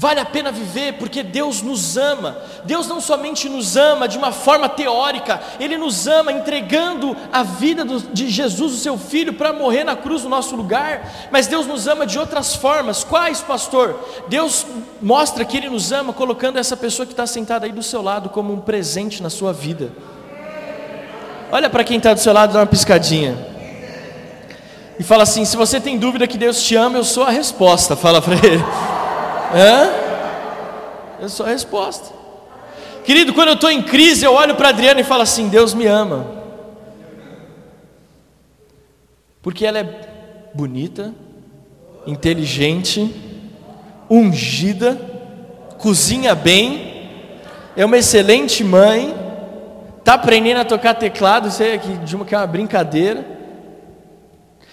[0.00, 2.38] Vale a pena viver porque Deus nos ama.
[2.62, 7.84] Deus não somente nos ama de uma forma teórica, Ele nos ama entregando a vida
[8.12, 11.28] de Jesus, o seu Filho, para morrer na cruz no nosso lugar.
[11.32, 13.02] Mas Deus nos ama de outras formas.
[13.02, 13.98] Quais, pastor?
[14.28, 14.64] Deus
[15.02, 18.28] mostra que Ele nos ama colocando essa pessoa que está sentada aí do seu lado
[18.28, 19.90] como um presente na sua vida.
[21.50, 23.36] Olha para quem está do seu lado, dá uma piscadinha.
[24.96, 27.96] E fala assim: se você tem dúvida que Deus te ama, eu sou a resposta.
[27.96, 28.62] Fala para ele.
[29.54, 29.90] Hã?
[31.20, 32.14] É só a resposta.
[33.04, 35.86] Querido, quando eu estou em crise, eu olho para Adriana e falo assim: Deus me
[35.86, 36.26] ama.
[39.40, 41.14] Porque ela é bonita,
[42.06, 43.14] inteligente,
[44.10, 44.98] ungida,
[45.78, 47.10] cozinha bem,
[47.76, 49.14] é uma excelente mãe,
[49.98, 51.62] está aprendendo a tocar teclado, isso
[52.16, 53.24] uma que é uma brincadeira.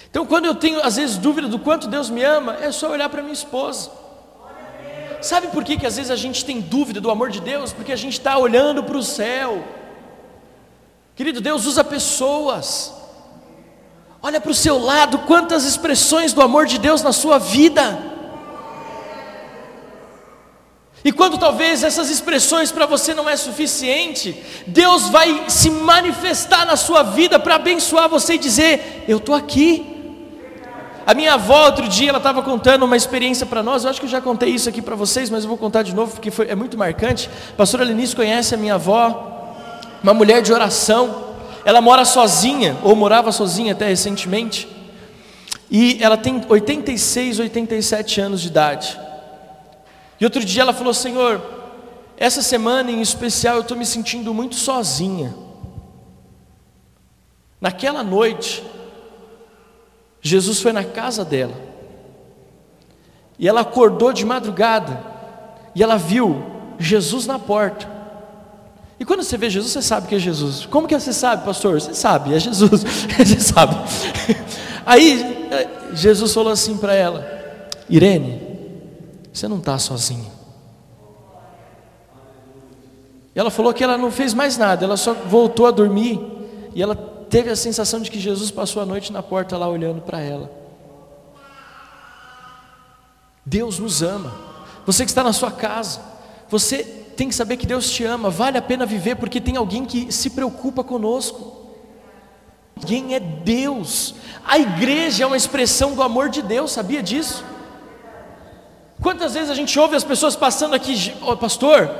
[0.09, 3.09] Então, quando eu tenho às vezes dúvida do quanto Deus me ama, é só olhar
[3.09, 3.89] para minha esposa.
[5.25, 7.73] Sabe por que, que às vezes a gente tem dúvida do amor de Deus?
[7.73, 9.65] Porque a gente está olhando para o céu.
[11.15, 12.93] Querido, Deus usa pessoas.
[14.21, 17.97] Olha para o seu lado, quantas expressões do amor de Deus na sua vida.
[21.03, 26.75] E quando talvez essas expressões para você não é suficiente, Deus vai se manifestar na
[26.75, 29.94] sua vida para abençoar você e dizer: Eu estou aqui.
[31.05, 33.83] A minha avó, outro dia, ela estava contando uma experiência para nós.
[33.83, 35.93] Eu acho que eu já contei isso aqui para vocês, mas eu vou contar de
[35.93, 37.29] novo porque foi, é muito marcante.
[37.51, 39.53] A pastora Lenice conhece a minha avó,
[40.01, 41.23] uma mulher de oração.
[41.63, 44.67] ela mora sozinha, ou morava sozinha até recentemente,
[45.69, 48.99] e ela tem 86, 87 anos de idade.
[50.19, 51.39] E outro dia ela falou: Senhor,
[52.17, 55.35] essa semana em especial eu estou me sentindo muito sozinha.
[57.61, 58.63] Naquela noite,
[60.27, 61.53] Jesus foi na casa dela,
[63.37, 64.99] e ela acordou de madrugada,
[65.75, 66.43] e ela viu
[66.79, 67.87] Jesus na porta.
[68.99, 70.65] E quando você vê Jesus, você sabe que é Jesus.
[70.65, 71.79] Como que você sabe, pastor?
[71.79, 72.81] Você sabe, é Jesus.
[73.15, 73.75] você sabe.
[74.83, 75.47] Aí
[75.93, 77.23] Jesus falou assim para ela:
[77.87, 78.41] Irene,
[79.31, 80.31] você não está sozinha.
[83.35, 86.19] E ela falou que ela não fez mais nada, ela só voltou a dormir
[86.73, 86.95] e ela
[87.35, 90.49] teve a sensação de que Jesus passou a noite na porta lá olhando para ela.
[93.45, 94.33] Deus nos ama.
[94.85, 95.99] Você que está na sua casa,
[96.47, 96.81] você
[97.17, 98.29] tem que saber que Deus te ama.
[98.29, 101.73] Vale a pena viver porque tem alguém que se preocupa conosco.
[102.87, 104.15] Quem é Deus?
[104.45, 107.43] A igreja é uma expressão do amor de Deus, sabia disso?
[109.01, 111.91] Quantas vezes a gente ouve as pessoas passando aqui, oh, pastor,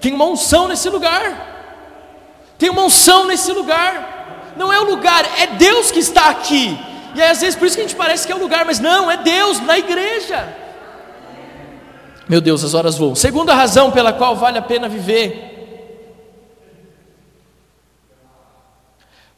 [0.00, 1.52] tem uma unção nesse lugar.
[2.58, 4.21] Tem uma unção nesse lugar.
[4.56, 6.78] Não é o lugar, é Deus que está aqui.
[7.14, 8.80] E aí, às vezes por isso que a gente parece que é o lugar, mas
[8.80, 10.56] não, é Deus na igreja.
[12.28, 13.14] Meu Deus, as horas voam.
[13.14, 15.50] Segunda razão pela qual vale a pena viver.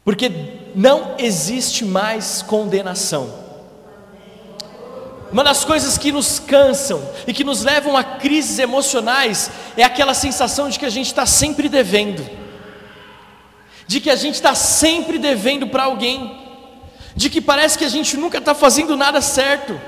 [0.03, 0.31] Porque
[0.75, 3.43] não existe mais condenação.
[5.31, 10.13] Uma das coisas que nos cansam e que nos levam a crises emocionais é aquela
[10.13, 12.25] sensação de que a gente está sempre devendo,
[13.87, 16.39] de que a gente está sempre devendo para alguém,
[17.15, 19.79] de que parece que a gente nunca está fazendo nada certo.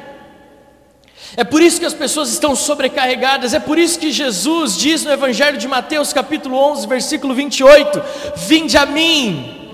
[1.36, 5.12] É por isso que as pessoas estão sobrecarregadas, é por isso que Jesus diz no
[5.12, 8.02] Evangelho de Mateus, capítulo 11, versículo 28:
[8.38, 9.67] Vinde a mim,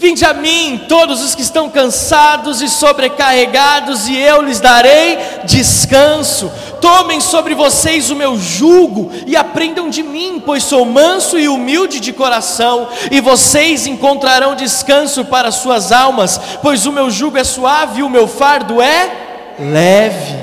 [0.00, 6.52] Vinde a mim, todos os que estão cansados e sobrecarregados, e eu lhes darei descanso.
[6.80, 11.98] Tomem sobre vocês o meu jugo e aprendam de mim, pois sou manso e humilde
[11.98, 17.98] de coração, e vocês encontrarão descanso para suas almas, pois o meu jugo é suave
[17.98, 19.10] e o meu fardo é
[19.58, 20.36] leve.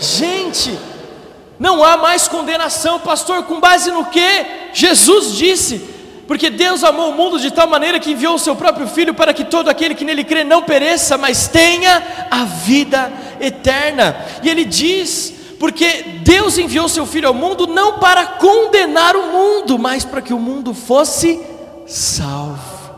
[0.00, 0.76] Gente,
[1.60, 4.46] não há mais condenação, pastor, com base no que?
[4.74, 5.97] Jesus disse:
[6.28, 9.32] porque Deus amou o mundo de tal maneira que enviou o seu próprio Filho para
[9.32, 13.10] que todo aquele que nele crê não pereça, mas tenha a vida
[13.40, 14.14] eterna.
[14.42, 19.78] E ele diz: porque Deus enviou seu Filho ao mundo não para condenar o mundo,
[19.78, 21.40] mas para que o mundo fosse
[21.86, 22.92] salvo.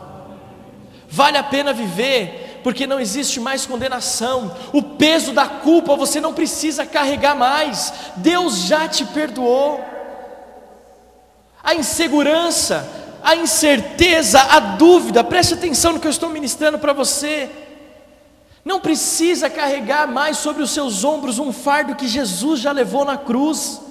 [1.07, 6.33] Vale a pena viver, porque não existe mais condenação, o peso da culpa você não
[6.33, 9.79] precisa carregar mais, Deus já te perdoou.
[11.63, 17.49] A insegurança, a incerteza, a dúvida, preste atenção no que eu estou ministrando para você.
[18.63, 23.17] Não precisa carregar mais sobre os seus ombros um fardo que Jesus já levou na
[23.17, 23.81] cruz.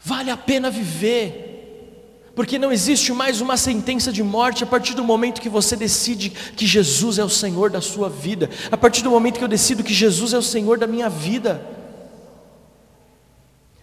[0.00, 5.04] Vale a pena viver, porque não existe mais uma sentença de morte a partir do
[5.04, 9.10] momento que você decide que Jesus é o Senhor da sua vida, a partir do
[9.10, 11.81] momento que eu decido que Jesus é o Senhor da minha vida.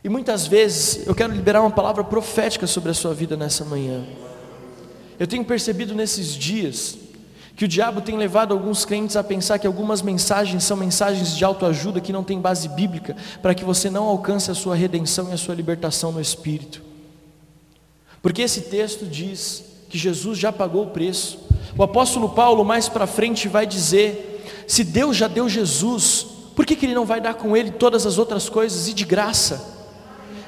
[0.04, 4.04] E muitas vezes eu quero liberar uma palavra profética sobre a sua vida nessa manhã.
[5.20, 6.98] Eu tenho percebido nesses dias
[7.56, 11.44] que o diabo tem levado alguns crentes a pensar que algumas mensagens são mensagens de
[11.44, 15.34] autoajuda que não têm base bíblica, para que você não alcance a sua redenção e
[15.34, 16.82] a sua libertação no espírito.
[18.22, 21.38] Porque esse texto diz que Jesus já pagou o preço.
[21.78, 26.78] O apóstolo Paulo mais para frente vai dizer: se Deus já deu Jesus, por que,
[26.78, 29.79] que ele não vai dar com ele todas as outras coisas e de graça?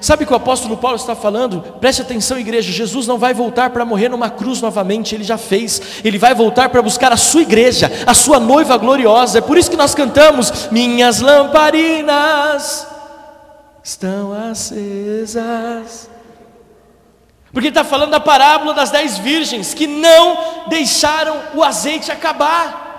[0.01, 1.61] Sabe o que o apóstolo Paulo está falando?
[1.79, 2.71] Preste atenção, igreja.
[2.71, 6.01] Jesus não vai voltar para morrer numa cruz novamente, ele já fez.
[6.03, 9.37] Ele vai voltar para buscar a sua igreja, a sua noiva gloriosa.
[9.37, 12.87] É por isso que nós cantamos: Minhas lamparinas
[13.83, 16.09] estão acesas.
[17.53, 22.90] Porque ele está falando da parábola das dez virgens que não deixaram o azeite acabar.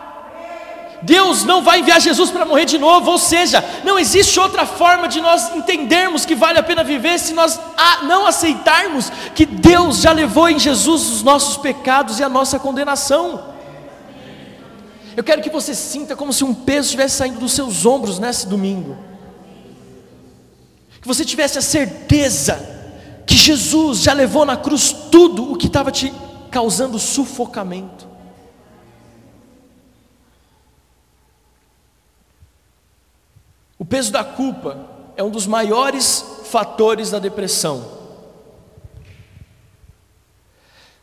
[1.02, 5.08] Deus não vai enviar Jesus para morrer de novo, ou seja, não existe outra forma
[5.08, 7.58] de nós entendermos que vale a pena viver se nós
[8.04, 13.52] não aceitarmos que Deus já levou em Jesus os nossos pecados e a nossa condenação.
[15.16, 18.46] Eu quero que você sinta como se um peso estivesse saindo dos seus ombros nesse
[18.46, 18.96] domingo,
[21.00, 22.72] que você tivesse a certeza
[23.26, 26.12] que Jesus já levou na cruz tudo o que estava te
[26.50, 28.11] causando sufocamento.
[33.82, 34.78] O peso da culpa
[35.16, 37.84] é um dos maiores fatores da depressão.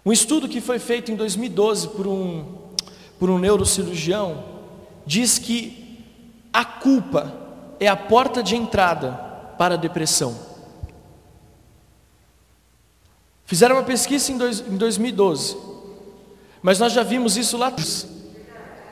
[0.05, 2.45] Um estudo que foi feito em 2012 por um,
[3.19, 4.45] por um neurocirurgião
[5.05, 6.05] diz que
[6.53, 7.33] a culpa
[7.81, 9.11] é a porta de entrada
[9.57, 10.39] para a depressão.
[13.43, 15.57] Fizeram uma pesquisa em, dois, em 2012,
[16.61, 18.07] mas nós já vimos isso lá atrás.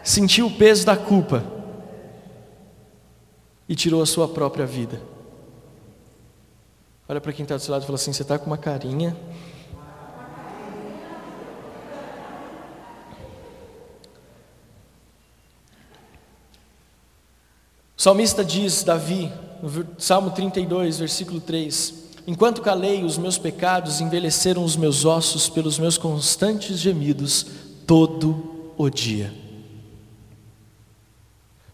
[0.04, 1.56] Sentiu o peso da culpa
[3.68, 5.02] e tirou a sua própria vida.
[7.10, 9.16] Olha para quem está do seu lado e fala assim: você está com uma carinha.
[17.98, 21.94] O salmista diz, Davi, no Salmo 32, versículo 3:
[22.28, 27.46] Enquanto calei, os meus pecados envelheceram os meus ossos pelos meus constantes gemidos
[27.88, 29.47] todo o dia.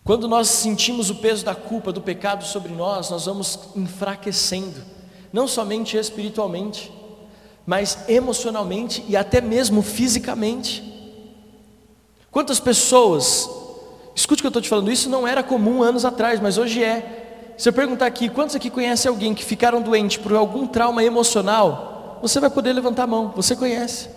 [0.04, 4.82] Quando nós sentimos o peso da culpa, do pecado sobre nós, nós vamos enfraquecendo
[5.32, 6.92] não somente espiritualmente,
[7.66, 10.92] mas emocionalmente e até mesmo fisicamente.
[12.30, 13.50] Quantas pessoas,
[14.16, 16.84] escute o que eu estou te falando, isso não era comum anos atrás, mas hoje
[16.84, 17.54] é.
[17.58, 22.20] Se eu perguntar aqui, quantos aqui conhecem alguém que ficaram doentes por algum trauma emocional,
[22.22, 24.10] você vai poder levantar a mão, você conhece.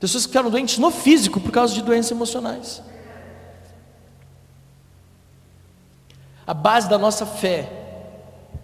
[0.00, 2.82] Pessoas que ficaram doentes no físico por causa de doenças emocionais.
[6.46, 7.72] A base da nossa fé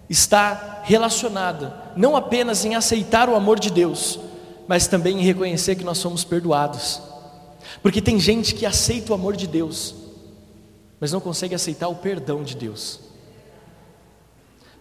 [0.09, 4.19] está relacionada não apenas em aceitar o amor de Deus,
[4.67, 7.01] mas também em reconhecer que nós somos perdoados.
[7.81, 9.95] Porque tem gente que aceita o amor de Deus,
[10.99, 12.99] mas não consegue aceitar o perdão de Deus.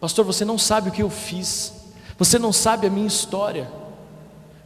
[0.00, 1.72] Pastor, você não sabe o que eu fiz,
[2.18, 3.70] você não sabe a minha história.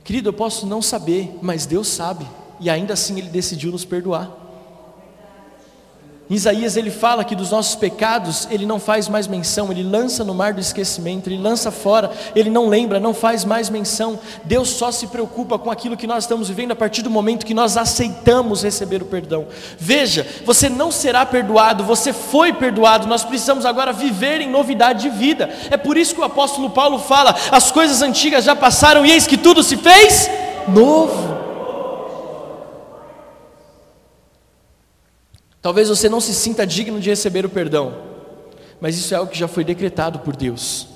[0.04, 2.26] Querido, eu posso não saber, mas Deus sabe,
[2.60, 4.45] e ainda assim Ele decidiu nos perdoar.
[6.28, 10.24] Em Isaías ele fala que dos nossos pecados ele não faz mais menção, ele lança
[10.24, 14.18] no mar do esquecimento, ele lança fora, ele não lembra, não faz mais menção.
[14.42, 17.54] Deus só se preocupa com aquilo que nós estamos vivendo a partir do momento que
[17.54, 19.46] nós aceitamos receber o perdão.
[19.78, 25.10] Veja, você não será perdoado, você foi perdoado, nós precisamos agora viver em novidade de
[25.10, 25.48] vida.
[25.70, 29.28] É por isso que o apóstolo Paulo fala: as coisas antigas já passaram e eis
[29.28, 30.28] que tudo se fez
[30.66, 31.45] novo.
[35.66, 37.92] Talvez você não se sinta digno de receber o perdão,
[38.80, 40.86] mas isso é algo que já foi decretado por Deus.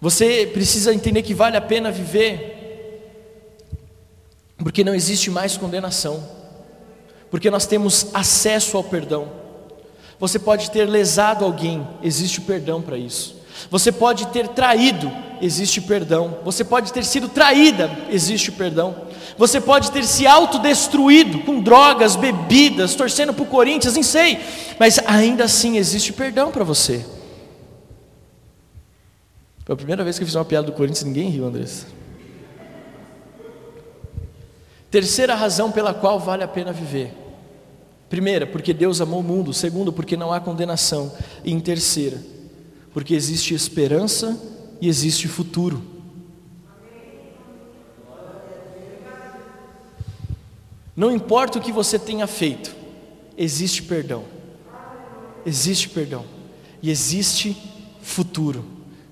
[0.00, 3.38] Você precisa entender que vale a pena viver,
[4.58, 6.28] porque não existe mais condenação,
[7.30, 9.30] porque nós temos acesso ao perdão.
[10.18, 13.36] Você pode ter lesado alguém, existe perdão para isso.
[13.70, 15.08] Você pode ter traído,
[15.40, 16.38] existe perdão.
[16.44, 19.06] Você pode ter sido traída, existe perdão.
[19.38, 24.38] Você pode ter se autodestruído com drogas, bebidas, torcendo para o Corinthians, nem sei,
[24.78, 27.04] mas ainda assim existe perdão para você.
[29.64, 31.86] Foi a primeira vez que eu fiz uma piada do Corinthians, ninguém riu, Andressa.
[34.90, 37.12] Terceira razão pela qual vale a pena viver.
[38.08, 39.52] Primeira, porque Deus amou o mundo.
[39.52, 41.12] Segundo, porque não há condenação.
[41.44, 42.22] E em terceira,
[42.92, 44.40] porque existe esperança
[44.80, 45.82] e existe futuro.
[50.96, 52.74] Não importa o que você tenha feito,
[53.36, 54.24] existe perdão.
[55.44, 56.24] Existe perdão.
[56.82, 57.54] E existe
[58.00, 58.64] futuro.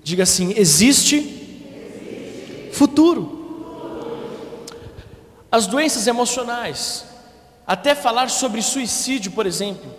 [0.03, 2.71] Diga assim: existe, existe.
[2.73, 3.33] futuro.
[5.51, 7.05] As doenças emocionais,
[7.67, 9.89] até falar sobre suicídio, por exemplo.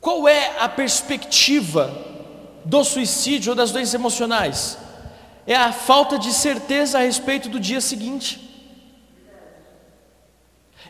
[0.00, 1.92] Qual é a perspectiva
[2.64, 4.78] do suicídio ou das doenças emocionais?
[5.46, 8.53] É a falta de certeza a respeito do dia seguinte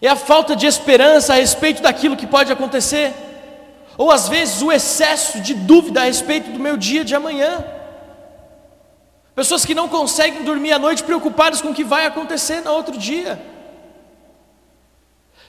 [0.06, 3.12] é a falta de esperança a respeito daquilo que pode acontecer,
[3.96, 7.64] ou às vezes o excesso de dúvida a respeito do meu dia de amanhã.
[9.34, 12.96] Pessoas que não conseguem dormir à noite preocupadas com o que vai acontecer no outro
[12.96, 13.40] dia.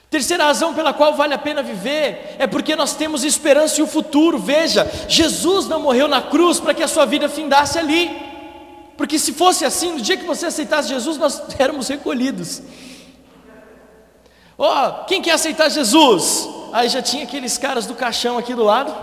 [0.09, 3.87] Terceira razão pela qual vale a pena viver é porque nós temos esperança e o
[3.87, 4.39] futuro.
[4.39, 8.09] Veja, Jesus não morreu na cruz para que a sua vida findasse ali.
[8.95, 12.61] Porque se fosse assim, no dia que você aceitasse Jesus, nós éramos recolhidos.
[14.57, 16.47] Ó, oh, quem quer aceitar Jesus?
[16.71, 18.93] Aí já tinha aqueles caras do caixão aqui do lado.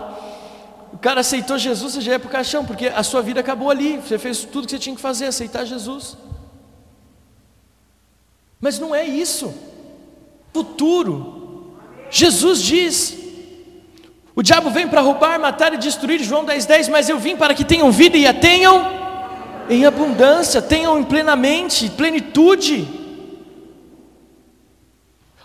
[0.91, 3.69] O cara aceitou Jesus, você já ia para o caixão, porque a sua vida acabou
[3.69, 3.97] ali.
[3.97, 6.17] Você fez tudo que você tinha que fazer, aceitar Jesus.
[8.59, 9.53] Mas não é isso.
[10.53, 11.75] Futuro.
[12.09, 13.23] Jesus diz:
[14.35, 17.53] o diabo vem para roubar, matar e destruir, João 10,10, 10, mas eu vim para
[17.53, 19.03] que tenham vida e a tenham
[19.69, 23.02] em abundância, tenham em plenamente, plenitude.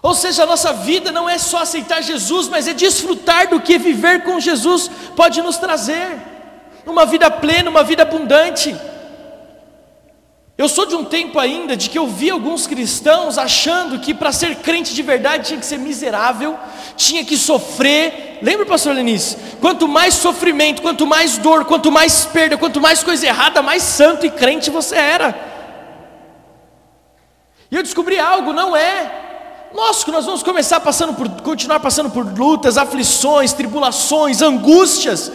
[0.01, 3.79] Ou seja, a nossa vida não é só aceitar Jesus, mas é desfrutar do que
[3.79, 6.17] viver com Jesus pode nos trazer.
[6.87, 8.75] Uma vida plena, uma vida abundante.
[10.57, 14.33] Eu sou de um tempo ainda de que eu vi alguns cristãos achando que para
[14.33, 16.59] ser crente de verdade tinha que ser miserável,
[16.97, 18.39] tinha que sofrer.
[18.43, 19.37] Lembra, pastor Lenice?
[19.61, 24.27] Quanto mais sofrimento, quanto mais dor, quanto mais perda, quanto mais coisa errada, mais santo
[24.27, 25.33] e crente você era.
[27.71, 29.28] E eu descobri algo, não é.
[29.75, 35.31] Nós que nós vamos começar passando por, continuar passando por lutas, aflições, tribulações, angústias.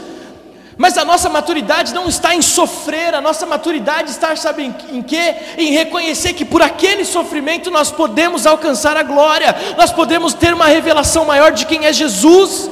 [0.75, 5.03] Mas a nossa maturidade não está em sofrer, a nossa maturidade está, sabe em, em
[5.03, 5.35] quê?
[5.55, 10.65] Em reconhecer que por aquele sofrimento nós podemos alcançar a glória, nós podemos ter uma
[10.65, 12.71] revelação maior de quem é Jesus.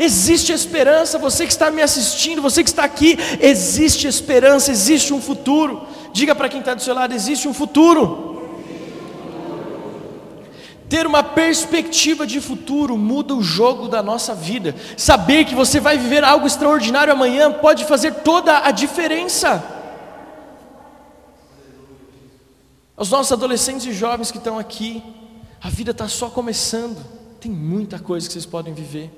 [0.00, 5.20] Existe esperança, você que está me assistindo, você que está aqui, existe esperança, existe um
[5.20, 5.86] futuro.
[6.12, 8.27] Diga para quem está do seu lado: existe um futuro.
[10.88, 14.74] Ter uma perspectiva de futuro muda o jogo da nossa vida.
[14.96, 19.62] Saber que você vai viver algo extraordinário amanhã pode fazer toda a diferença.
[22.96, 25.02] Os nossos adolescentes e jovens que estão aqui,
[25.60, 27.04] a vida está só começando.
[27.38, 29.10] Tem muita coisa que vocês podem viver.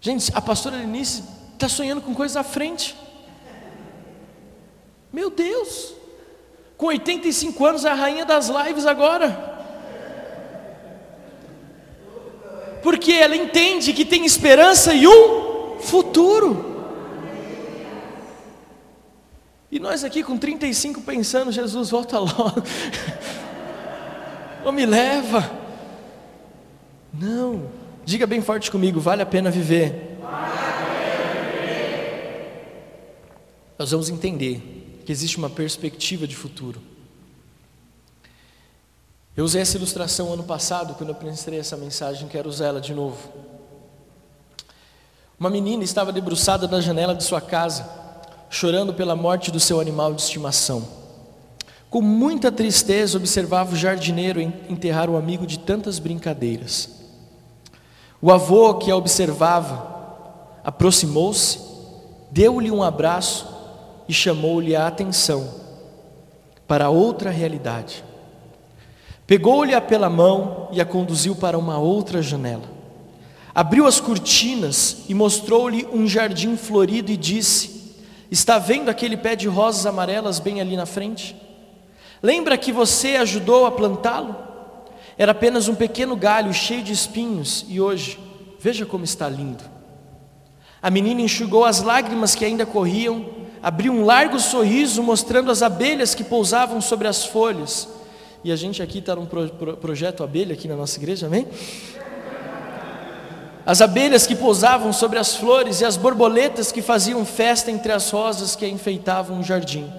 [0.00, 1.22] Gente, a pastora Lenice
[1.52, 2.96] está sonhando com coisas à frente.
[5.12, 5.94] Meu Deus!
[6.78, 9.55] Com 85 anos a rainha das lives agora.
[12.86, 16.86] Porque ela entende que tem esperança e um futuro.
[19.72, 22.62] E nós aqui com 35 pensando, Jesus, volta logo.
[24.64, 25.50] Ou me leva.
[27.12, 27.68] Não.
[28.04, 30.20] Diga bem forte comigo, vale a pena viver.
[33.76, 36.80] Nós vamos entender que existe uma perspectiva de futuro.
[39.36, 42.94] Eu usei essa ilustração ano passado, quando eu preparei essa mensagem, quero usar ela de
[42.94, 43.18] novo.
[45.38, 47.86] Uma menina estava debruçada na janela de sua casa,
[48.48, 50.88] chorando pela morte do seu animal de estimação.
[51.90, 56.88] Com muita tristeza, observava o jardineiro enterrar o amigo de tantas brincadeiras.
[58.22, 61.60] O avô, que a observava, aproximou-se,
[62.30, 63.46] deu-lhe um abraço
[64.08, 65.46] e chamou-lhe a atenção
[66.66, 68.02] para outra realidade.
[69.26, 72.62] Pegou-lhe pela mão e a conduziu para uma outra janela.
[73.52, 77.96] Abriu as cortinas e mostrou-lhe um jardim florido e disse:
[78.30, 81.34] Está vendo aquele pé de rosas amarelas bem ali na frente?
[82.22, 84.36] Lembra que você ajudou a plantá-lo?
[85.18, 88.18] Era apenas um pequeno galho cheio de espinhos e hoje,
[88.60, 89.64] veja como está lindo.
[90.80, 93.26] A menina enxugou as lágrimas que ainda corriam,
[93.62, 97.88] abriu um largo sorriso mostrando as abelhas que pousavam sobre as folhas
[98.46, 101.48] e a gente aqui está num pro, pro, projeto abelha aqui na nossa igreja, amém?
[103.66, 108.08] As abelhas que pousavam sobre as flores e as borboletas que faziam festa entre as
[108.08, 109.92] rosas que enfeitavam o jardim.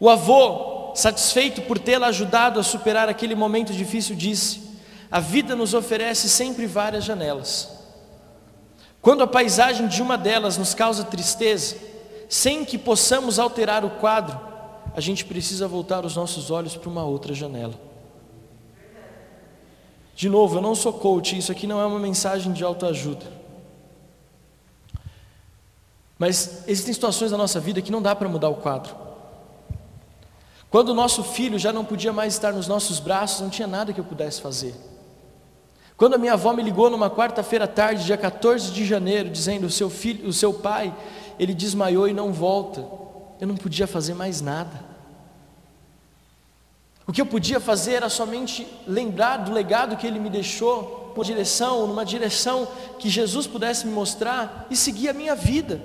[0.00, 4.60] O avô, satisfeito por tê-la ajudado a superar aquele momento difícil, disse:
[5.08, 7.70] A vida nos oferece sempre várias janelas.
[9.00, 11.76] Quando a paisagem de uma delas nos causa tristeza,
[12.28, 14.53] sem que possamos alterar o quadro,
[14.94, 17.74] a gente precisa voltar os nossos olhos para uma outra janela.
[20.14, 23.26] De novo, eu não sou coach, isso aqui não é uma mensagem de autoajuda.
[26.16, 28.94] Mas existem situações na nossa vida que não dá para mudar o quadro.
[30.70, 33.92] Quando o nosso filho já não podia mais estar nos nossos braços, não tinha nada
[33.92, 34.76] que eu pudesse fazer.
[35.96, 39.66] Quando a minha avó me ligou numa quarta-feira à tarde, dia 14 de janeiro, dizendo
[39.66, 40.94] o seu filho, o seu pai,
[41.36, 42.84] ele desmaiou e não volta
[43.40, 44.83] eu não podia fazer mais nada.
[47.06, 51.24] O que eu podia fazer era somente lembrar do legado que ele me deixou, por
[51.24, 52.66] direção, numa direção
[52.98, 55.80] que Jesus pudesse me mostrar e seguir a minha vida.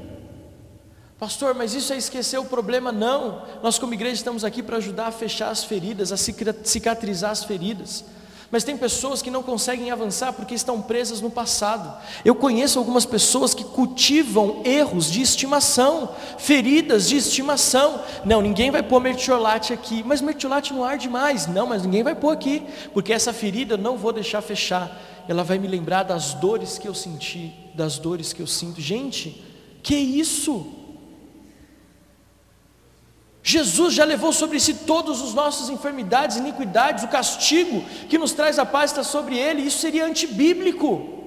[1.19, 2.91] Pastor, mas isso é esquecer o problema?
[2.91, 3.45] Não.
[3.61, 8.05] Nós, como igreja, estamos aqui para ajudar a fechar as feridas, a cicatrizar as feridas.
[8.51, 11.95] Mas tem pessoas que não conseguem avançar porque estão presas no passado.
[12.25, 18.01] Eu conheço algumas pessoas que cultivam erros de estimação, feridas de estimação.
[18.25, 21.45] Não, ninguém vai pôr mertiolate aqui, mas mertiolate não arde mais.
[21.45, 24.99] Não, mas ninguém vai pôr aqui, porque essa ferida eu não vou deixar fechar.
[25.27, 28.81] Ela vai me lembrar das dores que eu senti, das dores que eu sinto.
[28.81, 29.43] Gente,
[29.83, 30.78] que isso?
[33.49, 38.59] Jesus já levou sobre si todas as nossas enfermidades, iniquidades, o castigo que nos traz
[38.59, 41.17] a paz está sobre ele, isso seria antibíblico.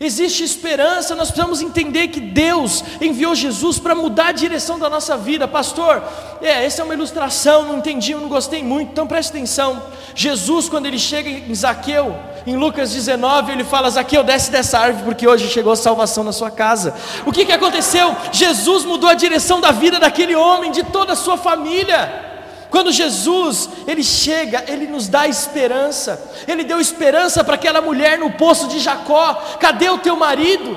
[0.00, 5.16] Existe esperança, nós precisamos entender que Deus enviou Jesus para mudar a direção da nossa
[5.16, 5.46] vida.
[5.46, 6.02] Pastor,
[6.42, 9.80] é, essa é uma ilustração, não entendi, eu não gostei muito, então preste atenção.
[10.16, 12.12] Jesus, quando ele chega em Zaqueu,
[12.48, 16.32] Em Lucas 19, ele fala: Zaqueu, desce dessa árvore, porque hoje chegou a salvação na
[16.32, 16.94] sua casa.
[17.26, 18.16] O que, que aconteceu?
[18.32, 22.24] Jesus mudou a direção da vida daquele homem, de toda a sua família.
[22.70, 26.18] Quando Jesus, ele chega, ele nos dá esperança.
[26.48, 29.34] Ele deu esperança para aquela mulher no poço de Jacó.
[29.60, 30.74] Cadê o teu marido?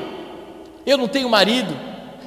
[0.86, 1.74] Eu não tenho marido.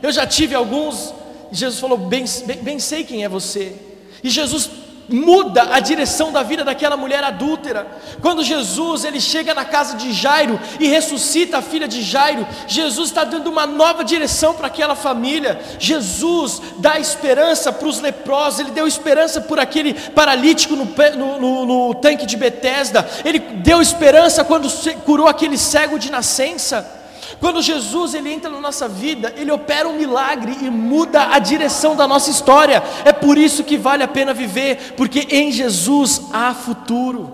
[0.02, 1.12] Eu já tive alguns.
[1.52, 3.76] Jesus falou: bem, bem, bem sei quem é você.
[4.22, 4.70] E Jesus
[5.08, 7.86] muda a direção da vida daquela mulher adúltera.
[8.20, 13.08] Quando Jesus ele chega na casa de Jairo e ressuscita a filha de Jairo, Jesus
[13.08, 15.60] está dando uma nova direção para aquela família.
[15.78, 18.60] Jesus dá esperança para os leprosos.
[18.60, 20.84] Ele deu esperança por aquele paralítico no,
[21.16, 23.08] no, no, no tanque de Betesda.
[23.24, 24.68] Ele deu esperança quando
[25.04, 27.03] curou aquele cego de nascença.
[27.40, 31.94] Quando Jesus ele entra na nossa vida, ele opera um milagre e muda a direção
[31.94, 32.82] da nossa história.
[33.04, 37.32] É por isso que vale a pena viver, porque em Jesus há futuro.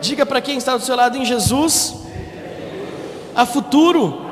[0.00, 1.94] Diga para quem está do seu lado em Jesus,
[3.34, 4.22] há futuro.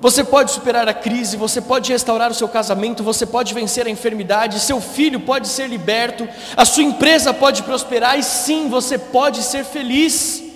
[0.00, 3.90] Você pode superar a crise, você pode restaurar o seu casamento, você pode vencer a
[3.90, 9.42] enfermidade, seu filho pode ser liberto, a sua empresa pode prosperar e sim, você pode
[9.42, 10.47] ser feliz.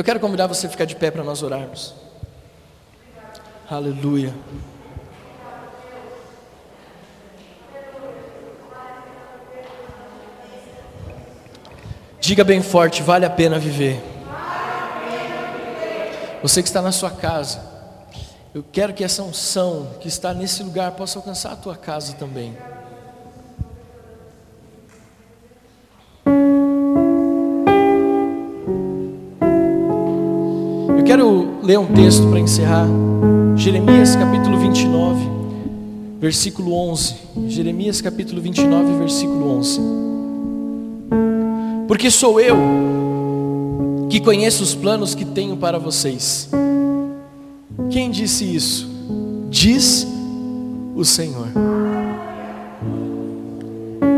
[0.00, 1.92] Eu quero convidar você a ficar de pé para nós orarmos.
[3.70, 4.34] Aleluia.
[12.18, 14.02] Diga bem forte: vale a pena viver.
[16.42, 17.60] Você que está na sua casa,
[18.54, 22.56] eu quero que essa unção que está nesse lugar possa alcançar a tua casa também.
[31.20, 32.88] Quero ler um texto para encerrar.
[33.54, 35.20] Jeremias capítulo 29,
[36.18, 37.14] versículo 11.
[37.46, 39.80] Jeremias capítulo 29, versículo 11.
[41.86, 42.56] Porque sou eu
[44.08, 46.48] que conheço os planos que tenho para vocês.
[47.90, 48.88] Quem disse isso?
[49.50, 50.06] Diz
[50.96, 51.48] o Senhor.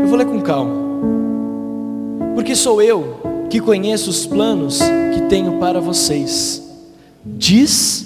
[0.03, 0.73] Eu vou ler com calma.
[2.33, 3.17] Porque sou eu
[3.49, 4.79] que conheço os planos
[5.13, 6.62] que tenho para vocês
[7.25, 8.05] diz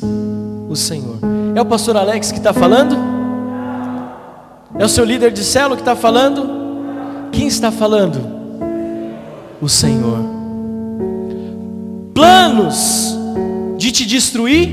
[0.69, 1.17] o Senhor.
[1.55, 2.95] É o pastor Alex que está falando?
[4.77, 7.29] É o seu líder de célula que está falando?
[7.31, 8.19] Quem está falando?
[9.61, 10.19] O Senhor.
[12.13, 13.15] Planos
[13.77, 14.69] de te destruir,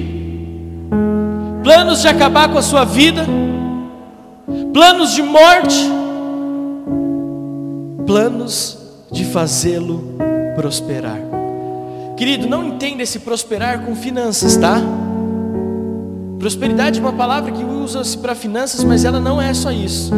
[1.62, 3.26] planos de acabar com a sua vida,
[4.72, 5.90] planos de morte,
[8.06, 8.78] planos
[9.12, 10.16] de fazê-lo
[10.56, 11.33] prosperar.
[12.16, 14.80] Querido, não entenda esse prosperar com finanças, tá?
[16.38, 20.12] Prosperidade é uma palavra que usa-se para finanças, mas ela não é só isso.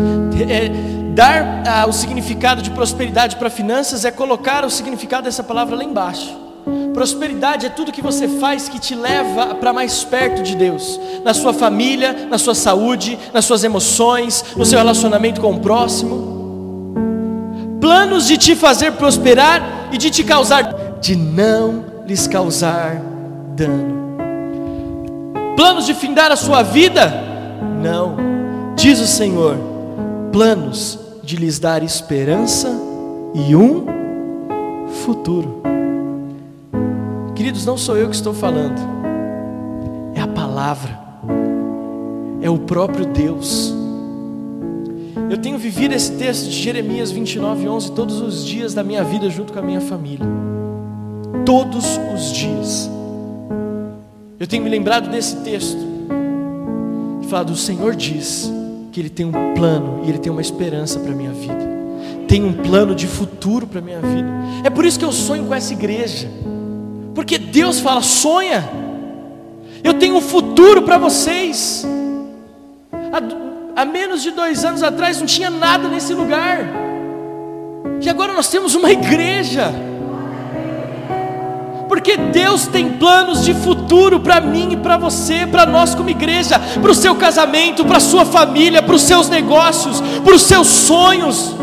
[0.49, 0.69] É,
[1.15, 5.85] dar ah, o significado de prosperidade para finanças é colocar o significado dessa palavra lá
[5.85, 6.37] embaixo.
[6.93, 11.33] Prosperidade é tudo que você faz que te leva para mais perto de Deus, na
[11.33, 16.37] sua família, na sua saúde, nas suas emoções, no seu relacionamento com o próximo.
[17.81, 23.01] Planos de te fazer prosperar e de te causar de não lhes causar
[23.55, 24.17] dano.
[25.55, 27.13] Planos de findar a sua vida?
[27.81, 28.17] Não,
[28.75, 29.57] diz o Senhor,
[30.33, 32.69] planos de lhes dar esperança
[33.33, 33.87] e um
[35.05, 35.63] futuro.
[37.37, 38.81] Queridos, não sou eu que estou falando,
[40.13, 40.99] é a palavra,
[42.43, 43.73] é o próprio Deus.
[45.31, 49.31] Eu tenho vivido esse texto de Jeremias 29, 11 todos os dias da minha vida
[49.31, 50.56] junto com a minha família
[51.47, 52.91] todos os dias.
[54.39, 55.79] Eu tenho me lembrado desse texto
[57.23, 58.51] e falado: o Senhor diz
[58.93, 61.67] que Ele tem um plano e Ele tem uma esperança para a minha vida,
[62.29, 64.29] tem um plano de futuro para a minha vida.
[64.65, 66.29] É por isso que eu sonho com essa igreja,
[67.15, 68.69] porque Deus fala: sonha,
[69.85, 71.87] eu tenho um futuro para vocês.
[72.93, 76.59] Há, há menos de dois anos atrás não tinha nada nesse lugar,
[78.03, 79.73] e agora nós temos uma igreja
[81.97, 86.59] porque Deus tem planos de futuro para mim e para você, para nós como igreja,
[86.59, 90.67] para o seu casamento, para a sua família, para os seus negócios, para os seus
[90.67, 91.57] sonhos.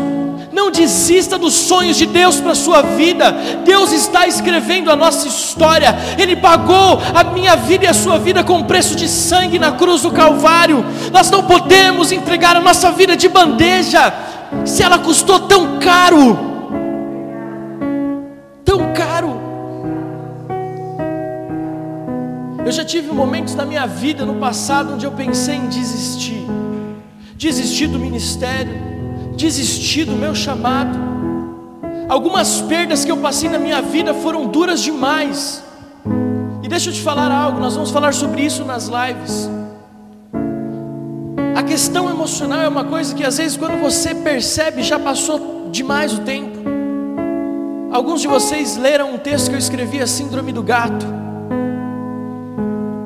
[0.52, 3.30] Não desista dos sonhos de Deus para a sua vida.
[3.64, 5.96] Deus está escrevendo a nossa história.
[6.18, 10.02] Ele pagou a minha vida e a sua vida com preço de sangue na cruz
[10.02, 10.84] do Calvário.
[11.12, 14.12] Nós não podemos entregar a nossa vida de bandeja,
[14.64, 16.53] se ela custou tão caro.
[22.64, 26.46] Eu já tive momentos na minha vida, no passado, onde eu pensei em desistir.
[27.36, 28.74] Desistir do ministério,
[29.36, 30.98] desistir do meu chamado.
[32.08, 35.62] Algumas perdas que eu passei na minha vida foram duras demais.
[36.62, 39.50] E deixa eu te falar algo, nós vamos falar sobre isso nas lives.
[41.54, 46.14] A questão emocional é uma coisa que às vezes quando você percebe já passou demais
[46.14, 46.58] o tempo.
[47.92, 51.23] Alguns de vocês leram um texto que eu escrevi, a Síndrome do Gato.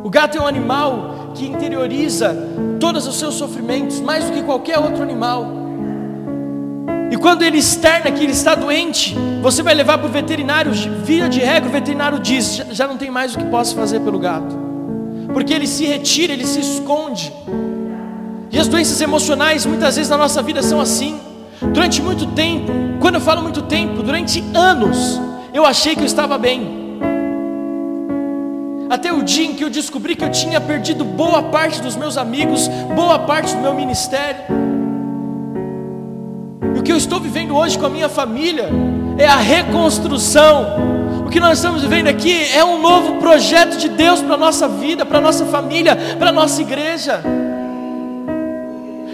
[0.09, 2.35] O gato é um animal que interioriza
[2.81, 5.47] todos os seus sofrimentos, mais do que qualquer outro animal.
[7.11, 10.73] E quando ele externa que ele está doente, você vai levar para o veterinário,
[11.05, 14.19] via de regra, o veterinário diz: já não tem mais o que posso fazer pelo
[14.19, 14.57] gato,
[15.35, 17.31] porque ele se retira, ele se esconde.
[18.51, 21.21] E as doenças emocionais, muitas vezes na nossa vida, são assim.
[21.61, 25.21] Durante muito tempo, quando eu falo muito tempo, durante anos,
[25.53, 26.88] eu achei que eu estava bem.
[28.91, 32.17] Até o dia em que eu descobri que eu tinha perdido boa parte dos meus
[32.17, 34.69] amigos, boa parte do meu ministério
[36.89, 38.71] que eu estou vivendo hoje com a minha família
[39.19, 41.23] é a reconstrução.
[41.27, 44.67] O que nós estamos vivendo aqui é um novo projeto de Deus para a nossa
[44.67, 47.23] vida, para a nossa família, para a nossa igreja.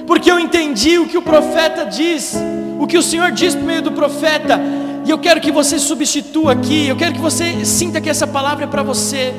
[0.06, 2.36] Porque eu entendi o que o profeta diz,
[2.78, 4.60] o que o Senhor diz por meio do profeta,
[5.04, 8.66] e eu quero que você substitua aqui, eu quero que você sinta que essa palavra
[8.66, 9.34] é para você.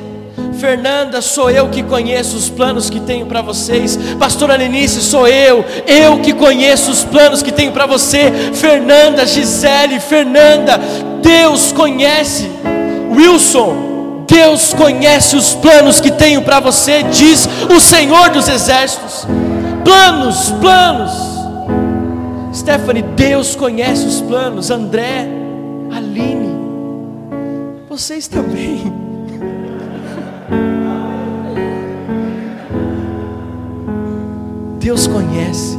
[0.58, 3.98] Fernanda, sou eu que conheço os planos que tenho para vocês.
[4.18, 8.32] Pastora Lenice, sou eu, eu que conheço os planos que tenho para você.
[8.54, 10.80] Fernanda, Gisele, Fernanda,
[11.22, 12.50] Deus conhece.
[13.14, 19.26] Wilson, Deus conhece os planos que tenho para você, diz o Senhor dos Exércitos.
[19.84, 21.12] Planos, planos.
[22.52, 24.70] Stephanie, Deus conhece os planos.
[24.70, 25.28] André,
[25.90, 26.50] Aline,
[27.88, 29.05] vocês também.
[34.86, 35.76] Deus conhece.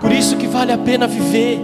[0.00, 1.58] Por isso que vale a pena viver.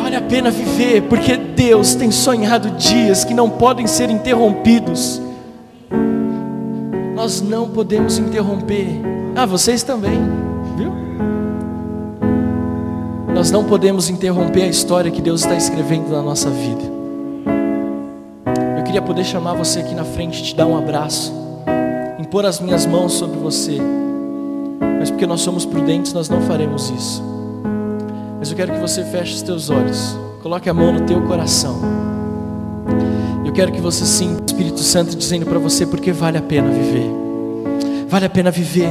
[0.00, 5.20] Vale a pena viver, porque Deus tem sonhado dias que não podem ser interrompidos.
[7.16, 8.86] Nós não podemos interromper.
[9.34, 10.20] Ah, vocês também,
[10.76, 10.92] viu?
[13.34, 16.82] Nós não podemos interromper a história que Deus está escrevendo na nossa vida.
[18.78, 21.32] Eu queria poder chamar você aqui na frente, te dar um abraço,
[22.20, 23.80] impor as minhas mãos sobre você
[25.16, 27.24] porque nós somos prudentes, nós não faremos isso.
[28.38, 31.80] Mas eu quero que você feche os teus olhos, coloque a mão no teu coração.
[33.42, 36.68] Eu quero que você sinta o Espírito Santo dizendo para você porque vale a pena
[36.68, 37.10] viver.
[38.06, 38.90] Vale a pena viver.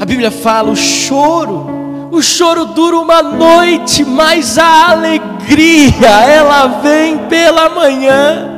[0.00, 7.18] A Bíblia fala o choro, o choro dura uma noite, mas a alegria ela vem
[7.28, 8.48] pela manhã.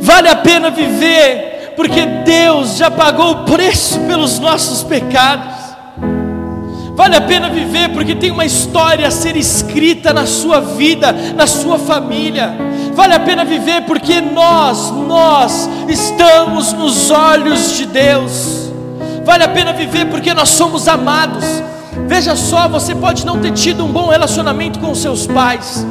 [0.00, 5.60] Vale a pena viver porque Deus já pagou o preço pelos nossos pecados.
[6.94, 11.46] Vale a pena viver porque tem uma história a ser escrita na sua vida, na
[11.46, 12.54] sua família.
[12.94, 18.70] Vale a pena viver porque nós, nós estamos nos olhos de Deus.
[19.24, 21.44] Vale a pena viver porque nós somos amados.
[22.06, 25.86] Veja só, você pode não ter tido um bom relacionamento com seus pais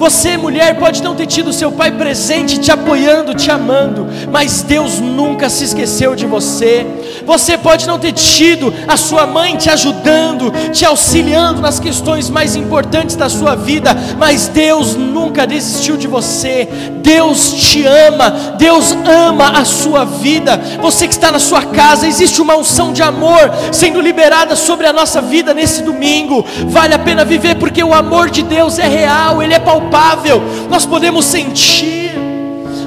[0.00, 4.98] você, mulher, pode não ter tido seu pai presente, te apoiando, te amando, mas Deus
[4.98, 6.86] nunca se esqueceu de você.
[7.26, 12.56] Você pode não ter tido a sua mãe te ajudando, te auxiliando nas questões mais
[12.56, 16.66] importantes da sua vida, mas Deus nunca desistiu de você.
[17.02, 20.58] Deus te ama, Deus ama a sua vida.
[20.80, 24.94] Você que está na sua casa, existe uma unção de amor sendo liberada sobre a
[24.94, 26.42] nossa vida nesse domingo.
[26.68, 30.40] Vale a pena viver porque o amor de Deus é real, ele é palpável palpável,
[30.70, 32.10] nós podemos sentir.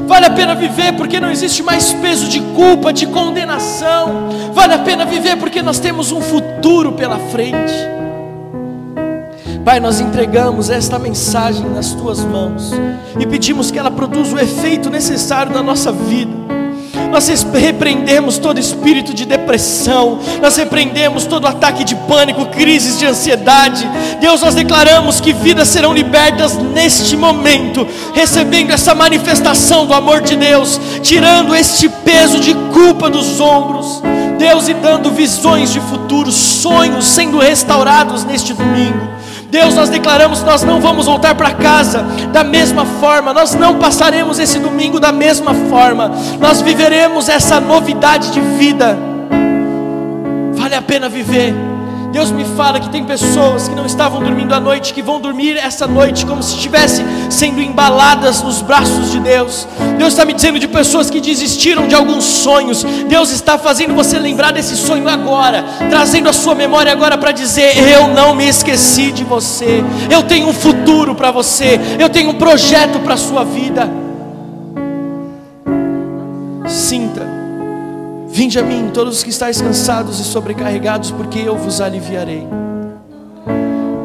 [0.08, 4.30] Vale a pena viver porque não existe mais peso de culpa, de condenação.
[4.54, 7.74] Vale a pena viver porque nós temos um futuro pela frente.
[9.64, 12.72] Pai, nós entregamos esta mensagem nas tuas mãos
[13.18, 16.62] e pedimos que ela produza o efeito necessário na nossa vida
[17.14, 23.88] nós repreendemos todo espírito de depressão, nós repreendemos todo ataque de pânico, crises de ansiedade.
[24.20, 30.36] Deus, nós declaramos que vidas serão libertas neste momento, recebendo essa manifestação do amor de
[30.36, 34.01] Deus, tirando este peso de culpa dos ombros.
[34.39, 39.22] Deus, e dando visões de futuro, sonhos sendo restaurados neste domingo.
[39.54, 42.01] Deus, nós declaramos que nós não vamos voltar para casa
[42.32, 48.32] da mesma forma, nós não passaremos esse domingo da mesma forma, nós viveremos essa novidade
[48.32, 48.97] de vida.
[50.56, 51.54] Vale a pena viver,
[52.14, 55.57] Deus me fala que tem pessoas que não estavam dormindo à noite, que vão dormir
[55.57, 59.68] essa noite como se estivessem sendo embaladas nos braços de Deus.
[59.97, 62.84] Deus está me dizendo de pessoas que desistiram de alguns sonhos.
[62.84, 67.76] Deus está fazendo você lembrar desse sonho agora, trazendo a sua memória agora para dizer:
[67.80, 69.84] Eu não me esqueci de você.
[70.07, 71.80] Eu tenho um futuro para você.
[71.97, 73.89] Eu tenho um projeto para a sua vida.
[76.68, 77.43] Sinta
[78.34, 82.47] Vinde a mim, todos os que estáis cansados e sobrecarregados, porque eu vos aliviarei.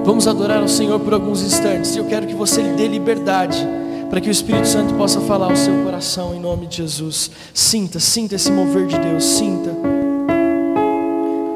[0.04, 1.96] Vamos adorar ao Senhor por alguns instantes.
[1.96, 3.66] Eu quero que você lhe dê liberdade
[4.10, 7.30] para que o Espírito Santo possa falar ao seu coração em nome de Jesus.
[7.54, 9.87] Sinta, sinta esse mover de Deus, sinta.